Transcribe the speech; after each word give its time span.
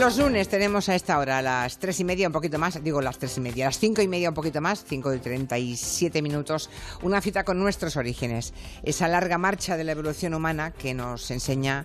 Los 0.00 0.16
lunes 0.16 0.48
tenemos 0.48 0.88
a 0.88 0.94
esta 0.94 1.18
hora, 1.18 1.36
a 1.36 1.42
las 1.42 1.78
tres 1.78 2.00
y 2.00 2.04
media, 2.04 2.26
un 2.26 2.32
poquito 2.32 2.58
más, 2.58 2.82
digo 2.82 3.02
las 3.02 3.18
tres 3.18 3.36
y 3.36 3.42
media, 3.42 3.66
a 3.66 3.68
las 3.68 3.78
cinco 3.78 4.00
y 4.00 4.08
media, 4.08 4.30
un 4.30 4.34
poquito 4.34 4.62
más, 4.62 4.82
cinco 4.88 5.12
y 5.12 5.18
treinta 5.18 5.58
y 5.58 5.76
siete 5.76 6.22
minutos, 6.22 6.70
una 7.02 7.20
cita 7.20 7.44
con 7.44 7.58
nuestros 7.58 7.98
orígenes. 7.98 8.54
Esa 8.82 9.08
larga 9.08 9.36
marcha 9.36 9.76
de 9.76 9.84
la 9.84 9.92
evolución 9.92 10.32
humana 10.32 10.70
que 10.70 10.94
nos 10.94 11.30
enseña 11.30 11.84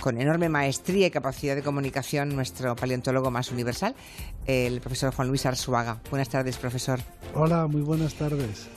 con 0.00 0.20
enorme 0.20 0.48
maestría 0.48 1.08
y 1.08 1.10
capacidad 1.10 1.56
de 1.56 1.64
comunicación 1.64 2.28
nuestro 2.28 2.76
paleontólogo 2.76 3.32
más 3.32 3.50
universal, 3.50 3.96
el 4.46 4.80
profesor 4.80 5.12
Juan 5.12 5.26
Luis 5.26 5.44
Arzuaga. 5.46 6.00
Buenas 6.10 6.28
tardes, 6.28 6.58
profesor. 6.58 7.00
Hola, 7.34 7.66
muy 7.66 7.82
buenas 7.82 8.14
tardes. 8.14 8.68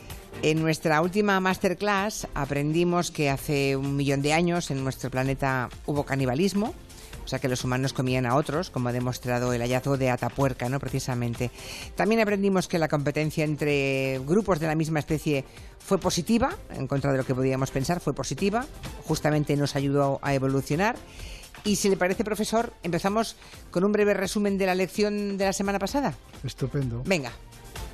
En 0.42 0.60
nuestra 0.60 1.02
última 1.02 1.40
masterclass 1.40 2.28
aprendimos 2.34 3.12
que 3.12 3.30
hace 3.30 3.76
un 3.76 3.96
millón 3.96 4.24
de 4.24 4.34
años 4.34 4.72
en 4.72 4.84
nuestro 4.84 5.12
planeta 5.12 5.70
hubo 5.86 6.04
canibalismo, 6.04 6.74
o 7.24 7.28
sea 7.28 7.40
que 7.40 7.48
los 7.48 7.64
humanos 7.64 7.94
comían 7.94 8.26
a 8.26 8.36
otros, 8.36 8.70
como 8.70 8.90
ha 8.90 8.92
demostrado 8.92 9.54
el 9.54 9.62
hallazgo 9.62 9.98
de 9.98 10.10
Atapuerca, 10.10 10.70
¿no? 10.70 10.80
Precisamente. 10.80 11.52
También 11.96 12.22
aprendimos 12.22 12.68
que 12.68 12.80
la 12.80 12.88
competencia 12.88 13.44
entre 13.44 14.20
grupos 14.26 14.60
de 14.60 14.68
la 14.68 14.76
misma 14.76 15.00
especie 15.00 15.46
fue 15.80 15.98
positiva, 15.98 16.56
en 16.76 16.88
contra 16.88 17.12
de 17.12 17.18
lo 17.18 17.26
que 17.26 17.36
podíamos 17.36 17.72
pensar, 17.72 18.00
fue 18.00 18.14
positiva, 18.14 18.66
justamente 19.06 19.56
nos 19.56 19.76
ayudó 19.76 20.20
a 20.22 20.34
evolucionar. 20.34 20.96
Y 21.64 21.78
si 21.78 21.90
le 21.90 21.96
parece, 21.96 22.24
profesor, 22.24 22.74
empezamos 22.84 23.38
con 23.72 23.84
un 23.84 23.92
breve 23.92 24.14
resumen 24.14 24.58
de 24.58 24.66
la 24.66 24.76
lección 24.76 25.38
de 25.38 25.46
la 25.46 25.54
semana 25.54 25.80
pasada. 25.80 26.14
Estupendo. 26.44 27.04
Venga. 27.06 27.32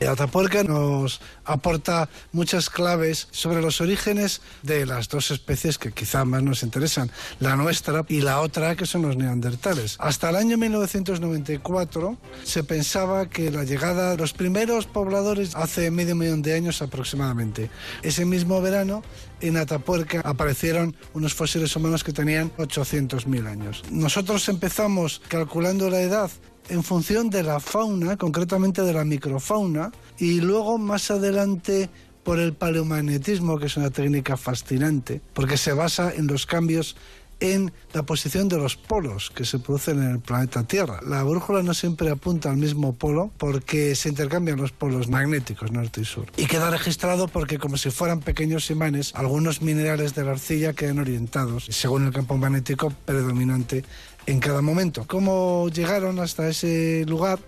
Atapuerca 0.07 0.63
nos 0.63 1.21
aporta 1.45 2.09
muchas 2.31 2.69
claves 2.69 3.27
sobre 3.31 3.61
los 3.61 3.81
orígenes 3.81 4.41
de 4.63 4.85
las 4.85 5.09
dos 5.09 5.31
especies 5.31 5.77
que 5.77 5.91
quizá 5.91 6.25
más 6.25 6.43
nos 6.43 6.63
interesan, 6.63 7.11
la 7.39 7.55
nuestra 7.55 8.05
y 8.07 8.21
la 8.21 8.41
otra 8.41 8.75
que 8.75 8.85
son 8.85 9.03
los 9.03 9.17
neandertales. 9.17 9.95
Hasta 9.99 10.29
el 10.29 10.35
año 10.35 10.57
1994 10.57 12.17
se 12.43 12.63
pensaba 12.63 13.29
que 13.29 13.51
la 13.51 13.63
llegada 13.63 14.11
de 14.11 14.17
los 14.17 14.33
primeros 14.33 14.85
pobladores 14.85 15.55
hace 15.55 15.91
medio 15.91 16.15
millón 16.15 16.41
de 16.41 16.53
años 16.53 16.81
aproximadamente. 16.81 17.69
Ese 18.01 18.25
mismo 18.25 18.61
verano 18.61 19.03
en 19.41 19.57
Atapuerca 19.57 20.21
aparecieron 20.23 20.95
unos 21.13 21.33
fósiles 21.33 21.75
humanos 21.75 22.03
que 22.03 22.13
tenían 22.13 22.51
800.000 22.57 23.47
años. 23.47 23.83
Nosotros 23.91 24.47
empezamos 24.49 25.21
calculando 25.27 25.89
la 25.89 26.01
edad 26.01 26.29
en 26.69 26.83
función 26.83 27.29
de 27.29 27.43
la 27.43 27.59
fauna, 27.59 28.17
concretamente 28.17 28.81
de 28.81 28.93
la 28.93 29.03
microfauna, 29.03 29.91
y 30.17 30.41
luego 30.41 30.77
más 30.77 31.11
adelante 31.11 31.89
por 32.23 32.39
el 32.39 32.53
paleomagnetismo, 32.53 33.57
que 33.57 33.65
es 33.67 33.77
una 33.77 33.89
técnica 33.89 34.37
fascinante, 34.37 35.21
porque 35.33 35.57
se 35.57 35.73
basa 35.73 36.13
en 36.13 36.27
los 36.27 36.45
cambios 36.45 36.95
en 37.39 37.71
la 37.93 38.03
posición 38.03 38.49
de 38.49 38.57
los 38.57 38.75
polos 38.75 39.31
que 39.33 39.45
se 39.45 39.59
producen 39.59 40.03
en 40.03 40.11
el 40.11 40.19
planeta 40.19 40.63
Tierra. 40.63 40.99
La 41.05 41.23
brújula 41.23 41.63
no 41.63 41.73
siempre 41.73 42.09
apunta 42.09 42.49
al 42.51 42.57
mismo 42.57 42.93
polo 42.93 43.31
porque 43.37 43.95
se 43.95 44.09
intercambian 44.09 44.59
los 44.59 44.71
polos 44.71 45.07
magnéticos 45.07 45.71
norte 45.71 46.01
y 46.01 46.05
sur. 46.05 46.25
Y 46.37 46.45
queda 46.45 46.69
registrado 46.69 47.27
porque 47.27 47.57
como 47.57 47.77
si 47.77 47.91
fueran 47.91 48.19
pequeños 48.19 48.69
imanes, 48.69 49.13
algunos 49.15 49.61
minerales 49.61 50.15
de 50.15 50.25
la 50.25 50.31
arcilla 50.31 50.73
quedan 50.73 50.99
orientados 50.99 51.65
según 51.69 52.05
el 52.05 52.13
campo 52.13 52.37
magnético 52.37 52.91
predominante 53.05 53.83
en 54.29 54.39
cada 54.39 54.61
momento. 54.61 55.05
¿Cómo 55.07 55.69
llegaron 55.69 56.19
hasta 56.19 56.47
ese 56.47 57.05
lugar? 57.07 57.39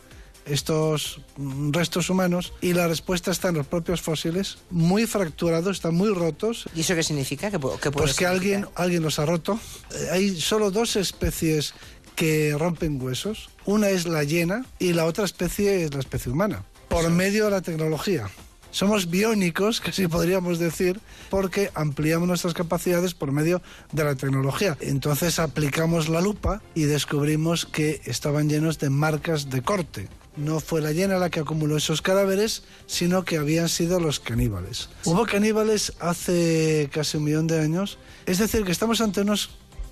estos 0.44 1.22
restos 1.70 2.10
humanos 2.10 2.54
y 2.62 2.74
la 2.74 2.88
respuesta 2.88 3.30
está 3.30 3.50
en 3.50 3.56
los 3.56 3.68
propios 3.68 4.02
fósiles, 4.02 4.58
muy 4.72 5.06
fracturados, 5.06 5.78
están 5.78 5.94
muy 5.94 6.12
rotos. 6.14 6.68
¿Y 6.76 6.82
eso 6.82 6.96
qué 6.96 7.04
significa? 7.04 7.52
¿Qué, 7.52 7.60
pues 7.92 8.16
que 8.16 8.26
alguien, 8.26 8.66
alguien 8.74 9.04
los 9.04 9.20
ha 9.20 9.26
roto. 9.28 9.60
Eh, 9.94 10.08
hay 10.12 10.42
solo 10.42 10.72
dos 10.72 10.96
especies 10.96 11.76
que 12.16 12.56
rompen 12.58 13.02
huesos. 13.02 13.52
Una 13.66 13.90
es 13.90 14.08
la 14.08 14.24
hiena 14.24 14.66
y 14.80 14.94
la 14.94 15.06
otra 15.06 15.26
especie 15.26 15.84
es 15.84 15.94
la 15.94 16.00
especie 16.00 16.32
humana, 16.32 16.66
por 16.90 17.10
medio 17.12 17.46
de 17.46 17.52
la 17.52 17.62
tecnología. 17.62 18.28
Somos 18.72 19.10
biónicos, 19.10 19.82
sí 19.92 20.08
podríamos 20.08 20.58
decir, 20.58 21.00
porque 21.30 21.72
ampliamos 21.76 22.28
nuestras 22.28 22.54
capacidades 22.54 23.14
por 23.14 23.32
medio 23.32 23.62
de 23.92 24.04
la 24.06 24.16
tecnología. 24.16 24.78
Entonces 24.80 25.40
aplicamos 25.40 26.08
la 26.08 26.22
lupa 26.22 26.62
y 26.74 26.84
descubrimos 26.84 27.66
que 27.66 28.02
estaban 28.06 28.50
llenos 28.50 28.80
de 28.80 28.90
marcas 28.90 29.50
de 29.50 29.62
corte. 29.62 30.08
No 30.38 30.62
fue 30.62 30.82
la 30.82 30.94
llena 30.94 31.18
la 31.18 31.30
que 31.30 31.42
acumuló 31.42 31.76
esos 31.76 32.02
cadáveres, 32.02 32.64
sino 32.88 33.26
que 33.26 33.38
habían 33.38 33.68
sido 33.68 34.00
los 34.00 34.22
caníbales. 34.22 34.90
Hubo 35.04 35.26
caníbales 35.26 35.92
hace 36.00 36.90
casi 36.94 37.18
un 37.18 37.26
millón 37.26 37.48
de 37.48 37.60
años, 37.60 37.98
es 38.26 38.38
decir, 38.38 38.64
que 38.64 38.72
estamos 38.72 39.02
ante 39.02 39.22
unos 39.22 39.50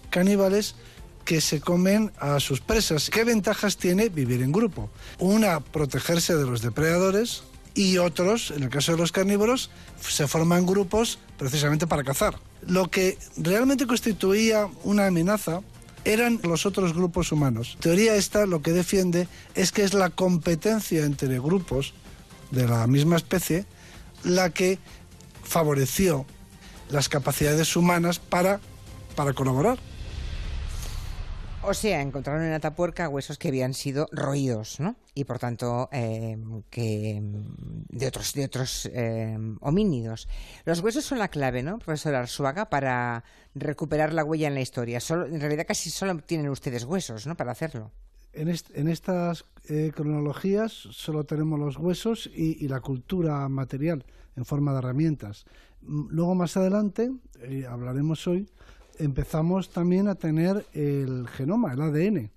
caníbales 0.10 0.76
que 1.26 1.42
se 1.42 1.60
comen 1.60 2.12
a 2.18 2.40
sus 2.40 2.62
presas. 2.62 3.10
¿Qué 3.10 3.26
ventajas 3.26 3.76
tiene 3.76 4.08
vivir 4.08 4.42
en 4.42 4.54
grupo? 4.54 4.90
Una, 5.20 5.60
protegerse 5.60 6.36
de 6.36 6.46
los 6.46 6.62
depredadores, 6.62 7.44
y 7.74 7.98
otros, 7.98 8.52
en 8.52 8.64
el 8.64 8.70
caso 8.70 8.94
de 8.94 8.98
los 8.98 9.12
carnívoros, 9.12 9.70
se 10.02 10.28
forman 10.28 10.66
grupos 10.66 11.20
precisamente 11.38 11.88
para 11.88 12.04
cazar. 12.04 12.40
Lo 12.68 12.90
que 12.90 13.18
realmente 13.38 13.88
constituía 13.88 14.68
una 14.84 15.08
amenaza 15.08 15.62
eran 16.06 16.40
los 16.44 16.66
otros 16.66 16.94
grupos 16.94 17.32
humanos. 17.32 17.78
teoría 17.80 18.16
esta 18.16 18.46
lo 18.46 18.62
que 18.62 18.72
defiende 18.72 19.28
es 19.56 19.72
que 19.72 19.84
es 19.84 19.94
la 19.94 20.10
competencia 20.10 21.06
entre 21.06 21.40
grupos 21.40 21.94
de 22.52 22.68
la 22.68 22.88
misma 22.88 23.18
especie 23.18 23.66
la 24.24 24.50
que 24.50 24.80
favoreció 25.44 26.26
las 26.90 27.10
capacidades 27.10 27.76
humanas 27.76 28.20
para, 28.20 28.60
para 29.16 29.34
colaborar. 29.34 29.78
O 31.62 31.74
sea, 31.74 32.02
encontraron 32.02 32.44
en 32.44 32.54
Atapuerca 32.54 33.10
huesos 33.10 33.38
que 33.38 33.50
habían 33.50 33.74
sido 33.74 34.08
roídos, 34.14 34.80
¿no? 34.80 34.96
Y 35.14 35.26
por 35.26 35.40
tanto, 35.40 35.90
eh, 35.92 36.38
que 36.70 37.20
de 37.22 38.08
otros, 38.08 38.34
de 38.34 38.46
otros 38.46 38.90
eh, 38.94 39.38
homínidos. 39.60 40.30
Los 40.64 40.80
huesos 40.80 41.04
son 41.04 41.20
la 41.20 41.28
clave, 41.28 41.62
¿no, 41.62 41.78
profesor 41.78 42.16
Arzuaga, 42.16 42.70
para 42.70 43.26
recuperar 43.56 44.14
la 44.14 44.24
huella 44.24 44.48
en 44.48 44.54
la 44.54 44.62
historia. 44.62 45.02
Solo, 45.02 45.26
en 45.26 45.40
realidad 45.42 45.66
casi 45.68 45.90
solo 45.90 46.18
tienen 46.20 46.50
ustedes 46.50 46.86
huesos, 46.86 47.28
¿no?, 47.28 47.36
para 47.36 47.52
hacerlo. 47.52 47.92
En, 48.32 48.48
en 48.48 48.88
estas 48.88 49.44
eh, 49.68 49.92
cronologías 49.94 50.72
solo 50.72 51.26
tenemos 51.26 51.60
los 51.60 51.78
huesos 51.78 52.30
y, 52.34 52.64
y, 52.64 52.70
la 52.70 52.80
cultura 52.80 53.50
material 53.50 54.06
en 54.38 54.46
forma 54.46 54.72
de 54.72 54.80
herramientas. 54.80 55.46
Luego, 55.82 56.36
más 56.36 56.56
adelante, 56.56 57.12
hablaremos 57.68 58.28
hoy 58.28 58.48
empezamos 59.00 59.70
también 59.70 60.08
a 60.08 60.16
tener 60.16 60.66
el 60.74 61.28
genoma, 61.28 61.74
el 61.74 61.82
ADN. 61.82 62.32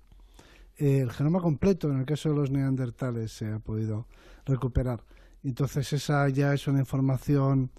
El 0.77 1.11
genoma 1.11 1.39
completo, 1.39 1.91
en 1.91 1.99
el 1.99 2.05
caso 2.05 2.29
de 2.29 2.35
los 2.35 2.49
neandertales, 2.49 3.31
se 3.31 3.51
ha 3.51 3.59
podido 3.59 4.07
recuperar. 4.45 5.03
Entonces 5.43 5.93
esa 5.93 6.27
ya 6.29 6.53
es 6.53 6.67
una 6.67 6.79
información 6.79 7.69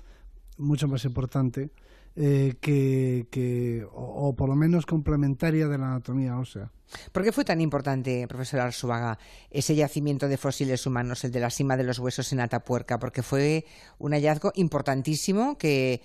mucho 0.58 0.86
más 0.86 1.04
importante 1.04 1.70
eh, 2.16 2.54
que, 2.60 3.86
o, 3.92 4.36
por 4.36 4.48
lo 4.48 4.54
menos 4.54 4.86
complementaria 4.86 5.66
de 5.66 5.78
la 5.78 5.86
anatomía 5.86 6.38
ósea. 6.38 6.70
¿Por 7.10 7.24
qué 7.24 7.32
fue 7.32 7.44
tan 7.44 7.60
importante, 7.60 8.28
profesor 8.28 8.60
Arzuaga, 8.60 9.18
ese 9.50 9.74
yacimiento 9.74 10.28
de 10.28 10.36
fósiles 10.36 10.86
humanos, 10.86 11.24
el 11.24 11.32
de 11.32 11.40
la 11.40 11.50
cima 11.50 11.76
de 11.76 11.82
los 11.82 11.98
huesos 11.98 12.32
en 12.32 12.38
Atapuerca? 12.38 13.00
Porque 13.00 13.22
fue 13.22 13.64
un 13.98 14.12
hallazgo 14.12 14.52
importantísimo 14.54 15.58
que, 15.58 16.02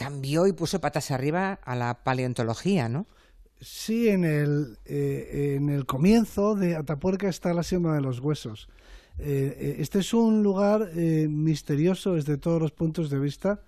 cambió 0.00 0.46
y 0.46 0.54
puso 0.54 0.80
patas 0.80 1.10
arriba 1.10 1.60
a 1.62 1.76
la 1.76 2.02
paleontología, 2.04 2.88
¿no? 2.88 3.06
Sí, 3.60 4.08
en 4.08 4.24
el, 4.24 4.78
eh, 4.86 5.56
en 5.56 5.68
el 5.68 5.84
comienzo 5.84 6.54
de 6.54 6.74
Atapuerca 6.74 7.28
está 7.28 7.52
la 7.52 7.62
sima 7.62 7.94
de 7.94 8.00
los 8.00 8.20
huesos. 8.20 8.70
Eh, 9.18 9.58
eh, 9.60 9.76
este 9.78 9.98
es 9.98 10.14
un 10.14 10.42
lugar 10.42 10.90
misterioso 10.94 12.14
desde 12.14 12.38
todos 12.38 12.62
los 12.62 12.72
puntos 12.72 13.10
de 13.10 13.18
vista 13.18 13.60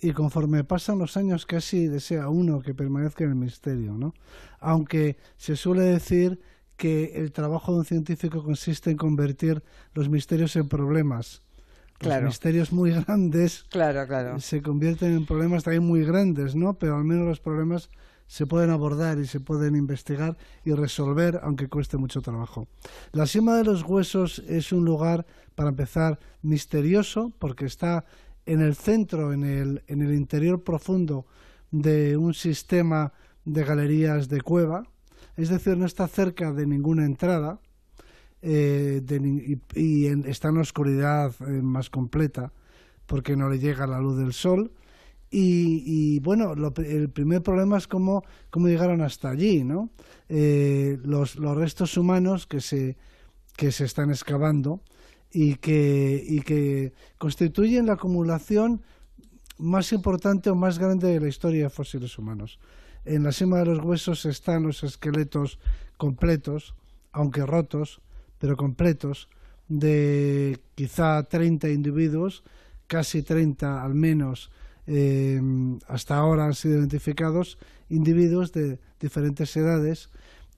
y 0.00 0.12
conforme 0.12 0.64
pasan 0.64 0.98
los 0.98 1.18
años 1.18 1.44
casi 1.44 1.88
desea 1.88 2.30
uno 2.30 2.62
que 2.62 2.72
permanezca 2.72 3.24
en 3.24 3.30
el 3.30 3.36
misterio, 3.36 3.92
¿no? 3.92 4.14
Aunque 4.60 5.18
se 5.36 5.56
suele 5.56 5.82
decir 5.82 6.40
que 6.78 7.12
el 7.16 7.32
trabajo 7.32 7.72
de 7.72 7.80
un 7.80 7.84
científico 7.84 8.42
consiste 8.42 8.90
en 8.90 8.96
convertir 8.96 9.62
los 9.92 10.08
misterios 10.08 10.56
en 10.56 10.70
problemas 10.70 11.42
los 12.00 12.22
misterios 12.22 12.72
muy 12.72 12.90
grandes 13.04 13.64
claro, 13.70 14.06
claro. 14.06 14.40
se 14.40 14.62
convierten 14.62 15.14
en 15.16 15.26
problemas 15.26 15.64
también 15.64 15.84
muy 15.84 16.04
grandes, 16.04 16.54
¿no? 16.54 16.74
Pero 16.74 16.96
al 16.96 17.04
menos 17.04 17.26
los 17.26 17.40
problemas 17.40 17.90
se 18.26 18.46
pueden 18.46 18.70
abordar 18.70 19.18
y 19.18 19.26
se 19.26 19.40
pueden 19.40 19.76
investigar 19.76 20.36
y 20.64 20.72
resolver, 20.72 21.40
aunque 21.42 21.68
cueste 21.68 21.96
mucho 21.96 22.20
trabajo. 22.20 22.66
La 23.12 23.26
cima 23.26 23.56
de 23.56 23.64
los 23.64 23.82
huesos 23.84 24.40
es 24.48 24.72
un 24.72 24.84
lugar, 24.84 25.26
para 25.54 25.70
empezar, 25.70 26.18
misterioso, 26.42 27.32
porque 27.38 27.66
está 27.66 28.04
en 28.44 28.60
el 28.60 28.74
centro, 28.74 29.32
en 29.32 29.44
el, 29.44 29.82
en 29.86 30.02
el 30.02 30.14
interior 30.14 30.62
profundo 30.62 31.26
de 31.70 32.16
un 32.16 32.34
sistema 32.34 33.12
de 33.44 33.64
galerías 33.64 34.28
de 34.28 34.40
cueva, 34.40 34.84
es 35.36 35.48
decir, 35.48 35.76
no 35.76 35.86
está 35.86 36.08
cerca 36.08 36.52
de 36.52 36.66
ninguna 36.66 37.04
entrada, 37.04 37.60
eh, 38.48 39.02
y, 39.74 40.06
está 40.28 40.50
en 40.50 40.58
oscuridad 40.58 41.34
eh, 41.40 41.62
más 41.62 41.90
completa 41.90 42.52
porque 43.06 43.36
no 43.36 43.48
le 43.48 43.58
llega 43.58 43.88
la 43.88 43.98
luz 43.98 44.18
del 44.18 44.32
sol 44.32 44.70
Y, 45.32 46.20
bueno, 46.20 46.54
el 46.76 47.10
primer 47.10 47.42
problema 47.42 47.76
es 47.76 47.88
cómo, 47.88 48.22
cómo 48.50 48.68
llegaron 48.68 49.00
hasta 49.02 49.30
allí, 49.30 49.64
¿no? 49.64 49.90
Eh, 50.28 50.96
los, 51.02 51.34
los, 51.36 51.56
restos 51.56 51.96
humanos 51.96 52.46
que 52.46 52.60
se, 52.60 52.96
que 53.56 53.72
se 53.72 53.84
están 53.84 54.10
excavando 54.10 54.80
y 55.32 55.56
que, 55.56 56.22
y 56.24 56.42
que 56.42 56.92
constituyen 57.18 57.86
la 57.86 57.94
acumulación 57.94 58.82
más 59.58 59.92
importante 59.92 60.50
o 60.50 60.54
más 60.54 60.78
grande 60.78 61.08
de 61.08 61.20
la 61.20 61.28
historia 61.28 61.64
de 61.64 61.70
fósiles 61.70 62.16
humanos. 62.16 62.60
En 63.04 63.24
la 63.24 63.32
cima 63.32 63.58
de 63.58 63.66
los 63.66 63.80
huesos 63.80 64.24
están 64.24 64.62
los 64.62 64.84
esqueletos 64.84 65.58
completos, 65.96 66.76
aunque 67.10 67.44
rotos, 67.44 68.00
pero 68.38 68.56
completos, 68.56 69.28
de 69.68 70.58
quizá 70.74 71.22
30 71.24 71.70
individuos, 71.70 72.44
casi 72.86 73.22
30 73.22 73.82
al 73.82 73.94
menos 73.94 74.50
eh, 74.86 75.40
hasta 75.88 76.16
ahora 76.16 76.46
han 76.46 76.54
sido 76.54 76.78
identificados 76.78 77.58
individuos 77.88 78.52
de 78.52 78.78
diferentes 79.00 79.56
edades 79.56 80.10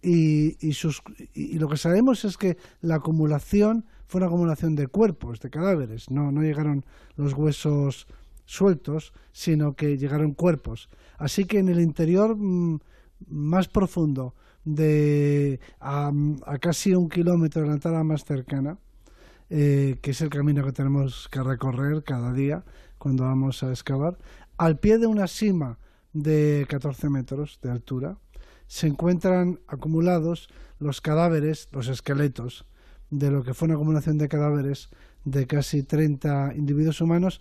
y, 0.02 0.54
sus, 0.74 1.02
y, 1.34 1.58
lo 1.58 1.68
que 1.68 1.76
sabemos 1.76 2.24
es 2.24 2.36
que 2.36 2.56
la 2.82 2.96
acumulación 2.96 3.86
fue 4.06 4.20
una 4.20 4.26
acumulación 4.28 4.76
de 4.76 4.86
cuerpos, 4.86 5.40
de 5.40 5.50
cadáveres, 5.50 6.10
no, 6.10 6.30
no 6.30 6.42
llegaron 6.42 6.84
los 7.16 7.32
huesos 7.32 8.06
sueltos, 8.44 9.12
sino 9.32 9.74
que 9.74 9.98
llegaron 9.98 10.32
cuerpos. 10.34 10.88
Así 11.18 11.44
que 11.44 11.58
en 11.58 11.68
el 11.68 11.80
interior 11.80 12.36
mm, 12.36 12.78
más 13.28 13.68
profundo, 13.68 14.34
de 14.74 15.60
a, 15.80 16.12
casi 16.60 16.94
un 16.94 17.08
kilómetro 17.08 17.62
de 17.62 17.68
la 17.68 17.74
entrada 17.74 18.04
más 18.04 18.24
cercana, 18.24 18.78
eh, 19.50 19.98
que 20.02 20.10
es 20.10 20.20
el 20.20 20.28
camino 20.28 20.64
que 20.64 20.72
tenemos 20.72 21.28
que 21.30 21.42
recorrer 21.42 22.04
cada 22.04 22.32
día 22.32 22.64
cuando 22.98 23.24
vamos 23.24 23.62
a 23.62 23.70
excavar, 23.70 24.18
al 24.58 24.78
pie 24.78 24.98
de 24.98 25.06
una 25.06 25.26
cima 25.26 25.78
de 26.12 26.66
14 26.68 27.08
metros 27.08 27.58
de 27.62 27.70
altura, 27.70 28.18
se 28.66 28.86
encuentran 28.86 29.60
acumulados 29.68 30.48
los 30.78 31.00
cadáveres, 31.00 31.68
los 31.72 31.88
esqueletos, 31.88 32.66
de 33.10 33.30
lo 33.30 33.42
que 33.42 33.54
fue 33.54 33.66
una 33.66 33.76
acumulación 33.76 34.18
de 34.18 34.28
cadáveres 34.28 34.90
de 35.24 35.46
casi 35.46 35.82
30 35.82 36.54
individuos 36.56 37.00
humanos 37.00 37.40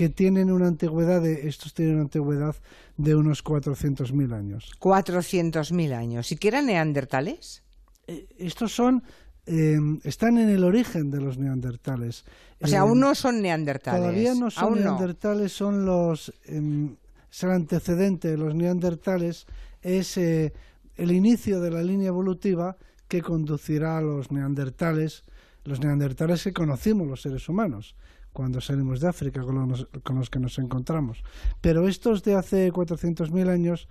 que 0.00 0.08
tienen 0.08 0.50
una 0.50 0.66
antigüedad 0.66 1.20
de, 1.20 1.46
estos 1.46 1.74
tienen 1.74 1.96
una 1.96 2.04
antigüedad 2.04 2.56
de 2.96 3.14
unos 3.14 3.44
400.000 3.44 4.32
años. 4.32 4.72
400.000 4.80 5.92
años. 5.92 6.32
¿Y 6.32 6.36
qué 6.36 6.48
eran 6.48 6.68
neandertales? 6.68 7.62
Eh, 8.06 8.26
estos 8.38 8.72
son 8.72 9.02
em, 9.44 10.00
están 10.02 10.38
en 10.38 10.48
el 10.48 10.64
origen 10.64 11.10
de 11.10 11.20
los 11.20 11.36
neandertales. 11.36 12.24
O 12.62 12.66
sea, 12.66 12.80
aún 12.80 12.92
em, 12.92 13.00
no 13.00 13.14
son 13.14 13.42
neandertales. 13.42 14.00
Todavía 14.00 14.34
no 14.34 14.50
son 14.50 14.80
neandertales, 14.80 15.52
son 15.52 15.84
los 15.84 16.32
em, 16.46 16.96
es 17.30 17.42
el 17.42 17.50
antecedente 17.50 18.28
de 18.28 18.38
los 18.38 18.54
neandertales 18.54 19.46
es 19.82 20.16
eh, 20.16 20.54
el 20.96 21.12
inicio 21.12 21.60
de 21.60 21.72
la 21.72 21.82
línea 21.82 22.08
evolutiva 22.08 22.78
que 23.06 23.20
conducirá 23.20 23.98
a 23.98 24.00
los 24.00 24.32
neandertales, 24.32 25.24
los 25.70 25.80
neandertales 25.80 26.42
que 26.42 26.52
conocimos 26.52 27.06
los 27.06 27.22
seres 27.22 27.48
humanos 27.48 27.94
cuando 28.32 28.60
salimos 28.60 29.00
de 29.00 29.08
África 29.08 29.40
con 29.42 30.16
los, 30.18 30.30
que 30.30 30.38
nos 30.38 30.58
encontramos. 30.58 31.22
Pero 31.60 31.88
estos 31.88 32.22
de 32.22 32.34
hace 32.34 32.72
400.000 32.72 33.48
años 33.48 33.88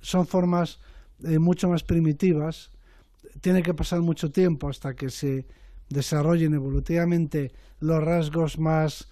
son 0.00 0.26
formas 0.26 0.80
eh, 1.24 1.38
mucho 1.38 1.68
más 1.68 1.82
primitivas, 1.82 2.70
tiene 3.40 3.62
que 3.62 3.74
pasar 3.74 4.00
mucho 4.00 4.30
tiempo 4.30 4.68
hasta 4.68 4.94
que 4.94 5.10
se 5.10 5.46
desarrollen 5.88 6.54
evolutivamente 6.54 7.52
los 7.80 8.02
rasgos 8.02 8.58
más 8.58 9.08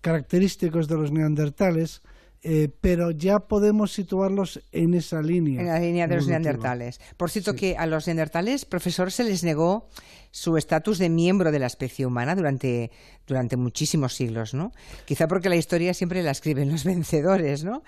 característicos 0.00 0.88
de 0.88 0.96
los 0.96 1.12
neandertales, 1.12 2.02
eh, 2.46 2.68
pero 2.82 3.10
ya 3.10 3.40
podemos 3.40 3.92
situarlos 3.92 4.60
en 4.70 4.92
esa 4.92 5.22
línea. 5.22 5.62
En 5.62 5.66
la 5.66 5.78
línea 5.78 6.06
de 6.06 6.16
los 6.16 6.28
neandertales. 6.28 7.00
Por 7.16 7.30
cierto, 7.30 7.54
que 7.54 7.78
a 7.78 7.86
los 7.86 8.06
neandertales, 8.06 8.66
profesor, 8.66 9.10
se 9.10 9.24
les 9.24 9.44
negó 9.44 9.88
su 10.30 10.58
estatus 10.58 10.98
de 10.98 11.08
miembro 11.08 11.52
de 11.52 11.58
la 11.58 11.66
especie 11.66 12.04
humana 12.04 12.34
durante, 12.34 12.90
durante 13.26 13.56
muchísimos 13.56 14.14
siglos, 14.14 14.52
¿no? 14.52 14.72
Quizá 15.06 15.26
porque 15.26 15.48
la 15.48 15.56
historia 15.56 15.94
siempre 15.94 16.22
la 16.22 16.32
escriben 16.32 16.70
los 16.70 16.84
vencedores, 16.84 17.64
¿no? 17.64 17.82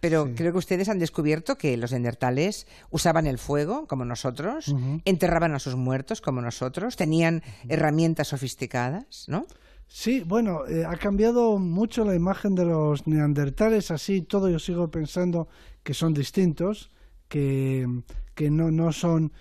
Pero 0.00 0.34
creo 0.34 0.52
que 0.52 0.58
ustedes 0.58 0.90
han 0.90 0.98
descubierto 0.98 1.56
que 1.56 1.74
los 1.78 1.92
neandertales 1.92 2.66
usaban 2.90 3.26
el 3.26 3.38
fuego, 3.38 3.86
como 3.86 4.04
nosotros, 4.04 4.74
enterraban 5.06 5.54
a 5.54 5.58
sus 5.58 5.76
muertos, 5.76 6.20
como 6.20 6.42
nosotros, 6.42 6.96
tenían 6.96 7.42
herramientas 7.66 8.28
sofisticadas, 8.28 9.24
¿no? 9.28 9.46
Sí, 9.94 10.22
bueno, 10.26 10.66
eh, 10.66 10.86
ha 10.86 10.96
cambiado 10.96 11.58
mucho 11.58 12.02
la 12.06 12.14
imagen 12.14 12.54
de 12.54 12.64
los 12.64 13.06
neandertales, 13.06 13.90
así 13.90 14.22
todo 14.22 14.48
yo 14.48 14.58
sigo 14.58 14.90
pensando 14.90 15.48
que 15.82 15.92
son 15.92 16.14
distintos, 16.14 16.90
que, 17.28 17.86
que 18.34 18.50
no, 18.50 18.70
no 18.70 18.90
son, 18.92 19.32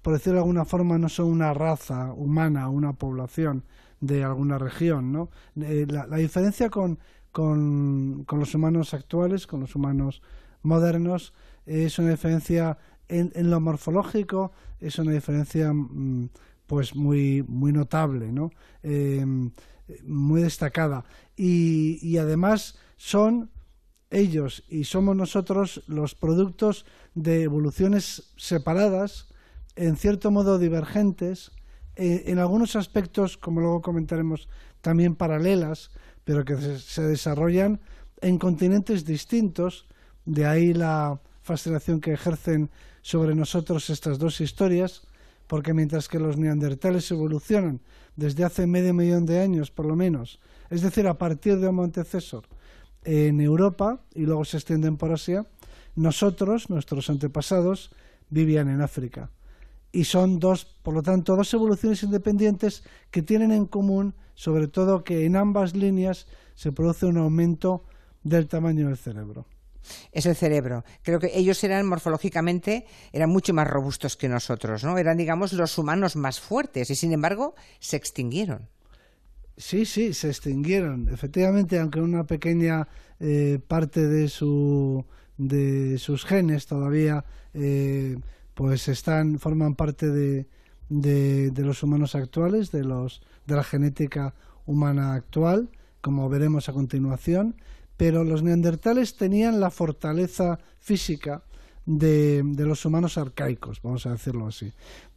por 0.00 0.12
decirlo 0.12 0.34
de 0.34 0.40
alguna 0.42 0.64
forma, 0.64 0.96
no 0.96 1.08
son 1.08 1.26
una 1.26 1.52
raza 1.54 2.12
humana, 2.12 2.68
una 2.68 2.92
población 2.92 3.64
de 3.98 4.22
alguna 4.22 4.58
región, 4.58 5.10
¿no? 5.10 5.28
Eh, 5.60 5.86
la, 5.88 6.06
diferencia 6.16 6.70
con, 6.70 7.00
con, 7.32 8.22
con, 8.26 8.38
los 8.38 8.54
humanos 8.54 8.94
actuales, 8.94 9.48
con 9.48 9.58
los 9.58 9.74
humanos 9.74 10.22
modernos, 10.62 11.34
es 11.66 11.98
una 11.98 12.10
diferencia 12.10 12.78
en, 13.08 13.32
en 13.34 13.50
lo 13.50 13.58
morfológico, 13.58 14.52
es 14.78 15.00
una 15.00 15.10
diferencia 15.10 15.72
mm, 15.72 16.28
pues 16.68 16.94
muy, 16.94 17.44
muy 17.48 17.72
notable, 17.72 18.30
¿no? 18.30 18.52
Eh, 18.84 19.26
muy 20.04 20.42
destacada. 20.42 21.04
Y, 21.36 22.16
además 22.18 22.78
son 22.96 23.50
ellos 24.10 24.64
y 24.68 24.84
somos 24.84 25.16
nosotros 25.16 25.82
los 25.86 26.14
productos 26.14 26.84
de 27.14 27.42
evoluciones 27.44 28.32
separadas, 28.36 29.28
en 29.76 29.96
cierto 29.96 30.30
modo 30.30 30.58
divergentes, 30.58 31.52
eh, 31.96 32.24
en 32.26 32.38
algunos 32.38 32.76
aspectos, 32.76 33.36
como 33.36 33.60
luego 33.60 33.82
comentaremos, 33.82 34.48
también 34.80 35.14
paralelas, 35.14 35.90
pero 36.24 36.44
que 36.44 36.56
se, 36.56 37.02
desarrollan 37.02 37.80
en 38.20 38.38
continentes 38.38 39.04
distintos, 39.04 39.86
de 40.24 40.46
ahí 40.46 40.74
la 40.74 41.20
fascinación 41.42 42.00
que 42.00 42.12
ejercen 42.12 42.70
sobre 43.02 43.34
nosotros 43.34 43.90
estas 43.90 44.18
dos 44.18 44.40
historias, 44.40 45.02
porque 45.50 45.74
mientras 45.74 46.06
que 46.06 46.20
los 46.20 46.36
neandertales 46.36 47.10
evolucionan 47.10 47.80
desde 48.14 48.44
hace 48.44 48.68
medio 48.68 48.94
millón 48.94 49.26
de 49.26 49.40
años 49.40 49.72
por 49.72 49.84
lo 49.84 49.96
menos, 49.96 50.38
es 50.70 50.80
decir, 50.80 51.08
a 51.08 51.18
partir 51.18 51.58
de 51.58 51.66
Homo 51.66 51.82
antecesor, 51.82 52.44
en 53.02 53.40
Europa 53.40 54.00
y 54.14 54.26
luego 54.26 54.44
se 54.44 54.58
extienden 54.58 54.96
por 54.96 55.10
Asia, 55.10 55.44
nosotros, 55.96 56.70
nuestros 56.70 57.10
antepasados, 57.10 57.90
vivían 58.28 58.68
en 58.68 58.80
África. 58.80 59.32
Y 59.90 60.04
son 60.04 60.38
dos, 60.38 60.66
por 60.84 60.94
lo 60.94 61.02
tanto, 61.02 61.34
dos 61.34 61.52
evoluciones 61.52 62.04
independientes 62.04 62.84
que 63.10 63.22
tienen 63.22 63.50
en 63.50 63.66
común, 63.66 64.14
sobre 64.36 64.68
todo, 64.68 65.02
que 65.02 65.24
en 65.24 65.34
ambas 65.34 65.74
líneas 65.74 66.28
se 66.54 66.70
produce 66.70 67.06
un 67.06 67.16
aumento 67.16 67.82
del 68.22 68.46
tamaño 68.46 68.86
del 68.86 68.98
cerebro 68.98 69.46
es 70.12 70.26
el 70.26 70.36
cerebro. 70.36 70.84
Creo 71.02 71.18
que 71.18 71.30
ellos 71.34 71.62
eran 71.64 71.86
morfológicamente 71.86 72.86
eran 73.12 73.30
mucho 73.30 73.54
más 73.54 73.68
robustos 73.68 74.16
que 74.16 74.28
nosotros, 74.28 74.84
¿no? 74.84 74.98
Eran, 74.98 75.16
digamos, 75.16 75.52
los 75.52 75.76
humanos 75.78 76.16
más 76.16 76.40
fuertes 76.40 76.90
y, 76.90 76.94
sin 76.94 77.12
embargo, 77.12 77.54
se 77.78 77.96
extinguieron. 77.96 78.68
Sí, 79.56 79.84
sí, 79.84 80.14
se 80.14 80.28
extinguieron. 80.28 81.08
Efectivamente, 81.12 81.78
aunque 81.78 82.00
una 82.00 82.24
pequeña 82.24 82.88
eh, 83.18 83.58
parte 83.66 84.06
de 84.06 84.28
su 84.28 85.04
de 85.36 85.96
sus 85.98 86.24
genes 86.26 86.66
todavía 86.66 87.24
eh, 87.54 88.18
pues 88.54 88.88
están 88.88 89.38
forman 89.38 89.74
parte 89.74 90.10
de, 90.10 90.46
de, 90.90 91.50
de, 91.50 91.62
los 91.62 91.82
humanos 91.82 92.14
actuales, 92.14 92.70
de 92.72 92.84
los 92.84 93.22
de 93.46 93.56
la 93.56 93.64
genética 93.64 94.34
humana 94.66 95.14
actual, 95.14 95.70
como 96.00 96.28
veremos 96.28 96.68
a 96.68 96.72
continuación 96.72 97.56
pero 98.00 98.24
los 98.24 98.42
neandertales 98.42 99.14
tenían 99.14 99.60
la 99.60 99.70
fortaleza 99.70 100.58
física 100.78 101.42
de, 101.84 102.42
los 102.56 102.86
humanos 102.86 103.18
arcaicos, 103.18 103.82
vamos 103.82 104.06
a 104.06 104.12
decirlo 104.12 104.46
así. 104.46 104.72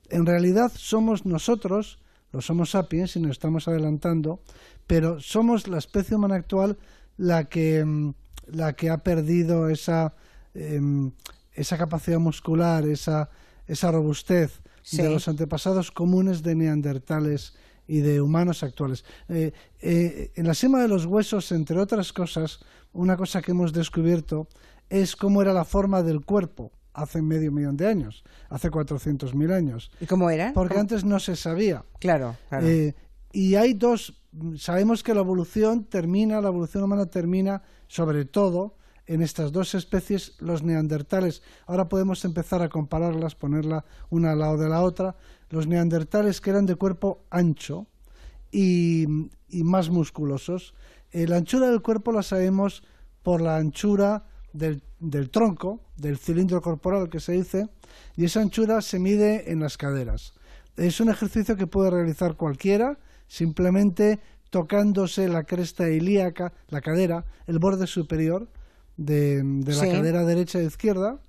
En 0.09 0.25
realidad 0.25 0.69
somos 0.75 1.25
nosotros, 1.25 1.99
los 2.33 2.49
Homo 2.49 2.65
sapiens, 2.65 3.15
y 3.15 3.21
nos 3.21 3.31
estamos 3.31 3.69
adelantando, 3.69 4.41
pero 4.85 5.21
somos 5.21 5.69
la 5.69 5.77
especie 5.77 6.17
humana 6.17 6.35
actual 6.35 6.77
la 7.15 7.45
que, 7.45 7.85
mm, 7.85 8.15
la 8.47 8.73
que 8.73 8.89
ha 8.89 8.97
perdido 8.97 9.69
esa, 9.69 10.13
em, 10.53 11.13
esa 11.53 11.77
capacidad 11.77 12.19
muscular, 12.19 12.85
esa, 12.85 13.29
esa 13.65 13.93
robustez 13.93 14.59
de 14.91 15.09
los 15.09 15.29
antepasados 15.29 15.89
comunes 15.89 16.43
de 16.43 16.55
neandertales 16.55 17.53
y 17.87 17.99
de 17.99 18.21
humanos 18.21 18.63
actuales. 18.63 19.03
Eh, 19.29 19.51
eh, 19.81 20.31
en 20.35 20.47
la 20.47 20.53
cima 20.53 20.81
de 20.81 20.87
los 20.87 21.05
huesos, 21.05 21.51
entre 21.51 21.79
otras 21.79 22.13
cosas, 22.13 22.59
una 22.93 23.17
cosa 23.17 23.41
que 23.41 23.51
hemos 23.51 23.73
descubierto 23.73 24.47
es 24.89 25.15
cómo 25.15 25.41
era 25.41 25.53
la 25.53 25.65
forma 25.65 26.03
del 26.03 26.23
cuerpo 26.25 26.71
hace 26.93 27.21
medio 27.21 27.51
millón 27.51 27.75
de 27.75 27.87
años, 27.87 28.23
hace 28.49 28.69
400.000 28.69 29.51
años. 29.51 29.91
¿Y 29.99 30.05
cómo 30.05 30.29
era? 30.29 30.53
Porque 30.53 30.77
antes 30.77 31.03
no 31.03 31.19
se 31.19 31.35
sabía. 31.35 31.83
Claro, 31.99 32.35
claro. 32.49 32.67
Eh, 32.67 32.95
y 33.31 33.55
hay 33.55 33.73
dos, 33.73 34.21
sabemos 34.57 35.01
que 35.01 35.13
la 35.13 35.21
evolución 35.21 35.85
termina, 35.85 36.39
la 36.39 36.49
evolución 36.49 36.83
humana 36.83 37.07
termina 37.07 37.63
sobre 37.87 38.25
todo 38.25 38.75
en 39.05 39.21
estas 39.21 39.51
dos 39.51 39.75
especies, 39.75 40.35
los 40.39 40.63
neandertales. 40.63 41.41
Ahora 41.65 41.89
podemos 41.89 42.23
empezar 42.25 42.61
a 42.61 42.69
compararlas, 42.69 43.35
ponerla 43.35 43.85
una 44.09 44.31
al 44.31 44.39
lado 44.39 44.57
de 44.57 44.69
la 44.69 44.81
otra. 44.81 45.15
Los 45.49 45.67
neandertales 45.67 46.39
que 46.39 46.51
eran 46.51 46.65
de 46.65 46.75
cuerpo 46.75 47.25
ancho 47.29 47.87
y, 48.51 49.05
más 49.49 49.89
musculosos. 49.89 50.73
Eh, 51.11 51.27
la 51.27 51.37
anchura 51.37 51.69
del 51.69 51.81
cuerpo 51.81 52.11
la 52.11 52.23
sabemos 52.23 52.83
por 53.21 53.41
la 53.41 53.57
anchura 53.57 54.25
del, 54.53 54.81
del, 54.99 55.29
tronco, 55.29 55.81
del 55.97 56.17
cilindro 56.17 56.61
corporal 56.61 57.09
que 57.09 57.19
se 57.19 57.33
dice, 57.33 57.69
y 58.15 58.25
esa 58.25 58.41
anchura 58.41 58.81
se 58.81 58.99
mide 58.99 59.51
en 59.51 59.59
las 59.59 59.77
caderas. 59.77 60.33
Es 60.75 60.99
un 60.99 61.09
ejercicio 61.09 61.55
que 61.55 61.67
puede 61.67 61.91
realizar 61.91 62.35
cualquiera, 62.35 62.97
simplemente 63.27 64.19
tocándose 64.49 65.27
la 65.27 65.43
cresta 65.43 65.89
ilíaca, 65.89 66.53
la 66.69 66.81
cadera, 66.81 67.25
el 67.47 67.59
borde 67.59 67.87
superior 67.87 68.47
de, 68.97 69.43
la 69.65 69.87
cadera 69.87 70.25
derecha 70.25 70.59
e 70.59 70.65
izquierda. 70.65 71.19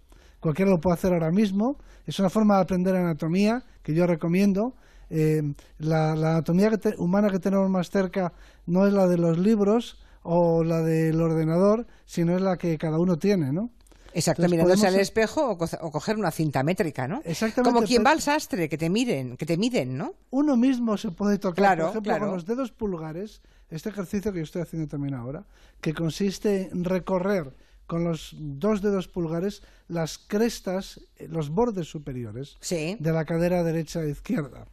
Cualquiera 0.40 0.70
lo 0.70 0.80
puede 0.80 0.94
hacer 0.94 1.12
ahora 1.12 1.30
mismo. 1.30 1.78
Es 2.06 2.18
una 2.18 2.30
forma 2.30 2.56
de 2.56 2.62
aprender 2.62 2.94
anatomía 2.96 3.64
que 3.82 3.94
yo 3.94 4.06
recomiendo. 4.06 4.74
Eh, 5.10 5.42
la, 5.78 6.12
anatomía 6.12 6.70
humana 6.98 7.30
que 7.30 7.38
tenemos 7.38 7.68
más 7.70 7.90
cerca 7.90 8.32
no 8.66 8.86
es 8.86 8.92
la 8.92 9.06
de 9.06 9.18
los 9.18 9.38
libros 9.38 9.98
o 10.22 10.64
la 10.64 10.80
del 10.80 11.20
ordenador, 11.20 11.86
sino 12.06 12.34
es 12.34 12.42
la 12.42 12.56
que 12.56 12.78
cada 12.78 12.98
uno 12.98 13.18
tiene, 13.18 13.52
¿no? 13.52 13.70
Exacto, 14.14 14.48
mirándose 14.48 14.86
al 14.86 14.94
espejo 14.94 15.50
o, 15.50 15.90
coger 15.90 16.16
una 16.16 16.30
cinta 16.30 16.62
métrica, 16.62 17.08
¿no? 17.08 17.20
Exactamente. 17.24 17.74
Como 17.74 17.86
quien 17.86 18.04
va 18.04 18.12
al 18.12 18.20
sastre, 18.20 18.68
que 18.68 18.78
te 18.78 18.88
miren, 18.88 19.36
que 19.36 19.44
te 19.44 19.56
miden, 19.56 19.98
¿no? 19.98 20.14
Uno 20.30 20.56
mismo 20.56 20.96
se 20.96 21.10
puede 21.10 21.38
tocar, 21.38 21.78
por 21.78 21.90
ejemplo, 21.90 22.18
con 22.18 22.30
los 22.30 22.46
dedos 22.46 22.70
pulgares, 22.70 23.42
este 23.70 23.88
ejercicio 23.88 24.32
que 24.32 24.38
yo 24.38 24.44
estoy 24.44 24.62
haciendo 24.62 24.88
también 24.88 25.14
ahora, 25.14 25.44
que 25.80 25.94
consiste 25.94 26.70
en 26.72 26.84
recorrer 26.84 27.52
con 27.86 28.04
los 28.04 28.34
dos 28.38 28.80
dedos 28.80 29.08
pulgares 29.08 29.62
las 29.88 30.18
crestas, 30.18 31.00
eh, 31.16 31.28
los 31.28 31.50
bordes 31.50 31.88
superiores 31.88 32.56
de 32.70 33.12
la 33.12 33.24
cadera 33.24 33.62
derecha 33.62 34.02
e 34.02 34.10
izquierda. 34.10 34.66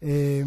Eh, 0.00 0.44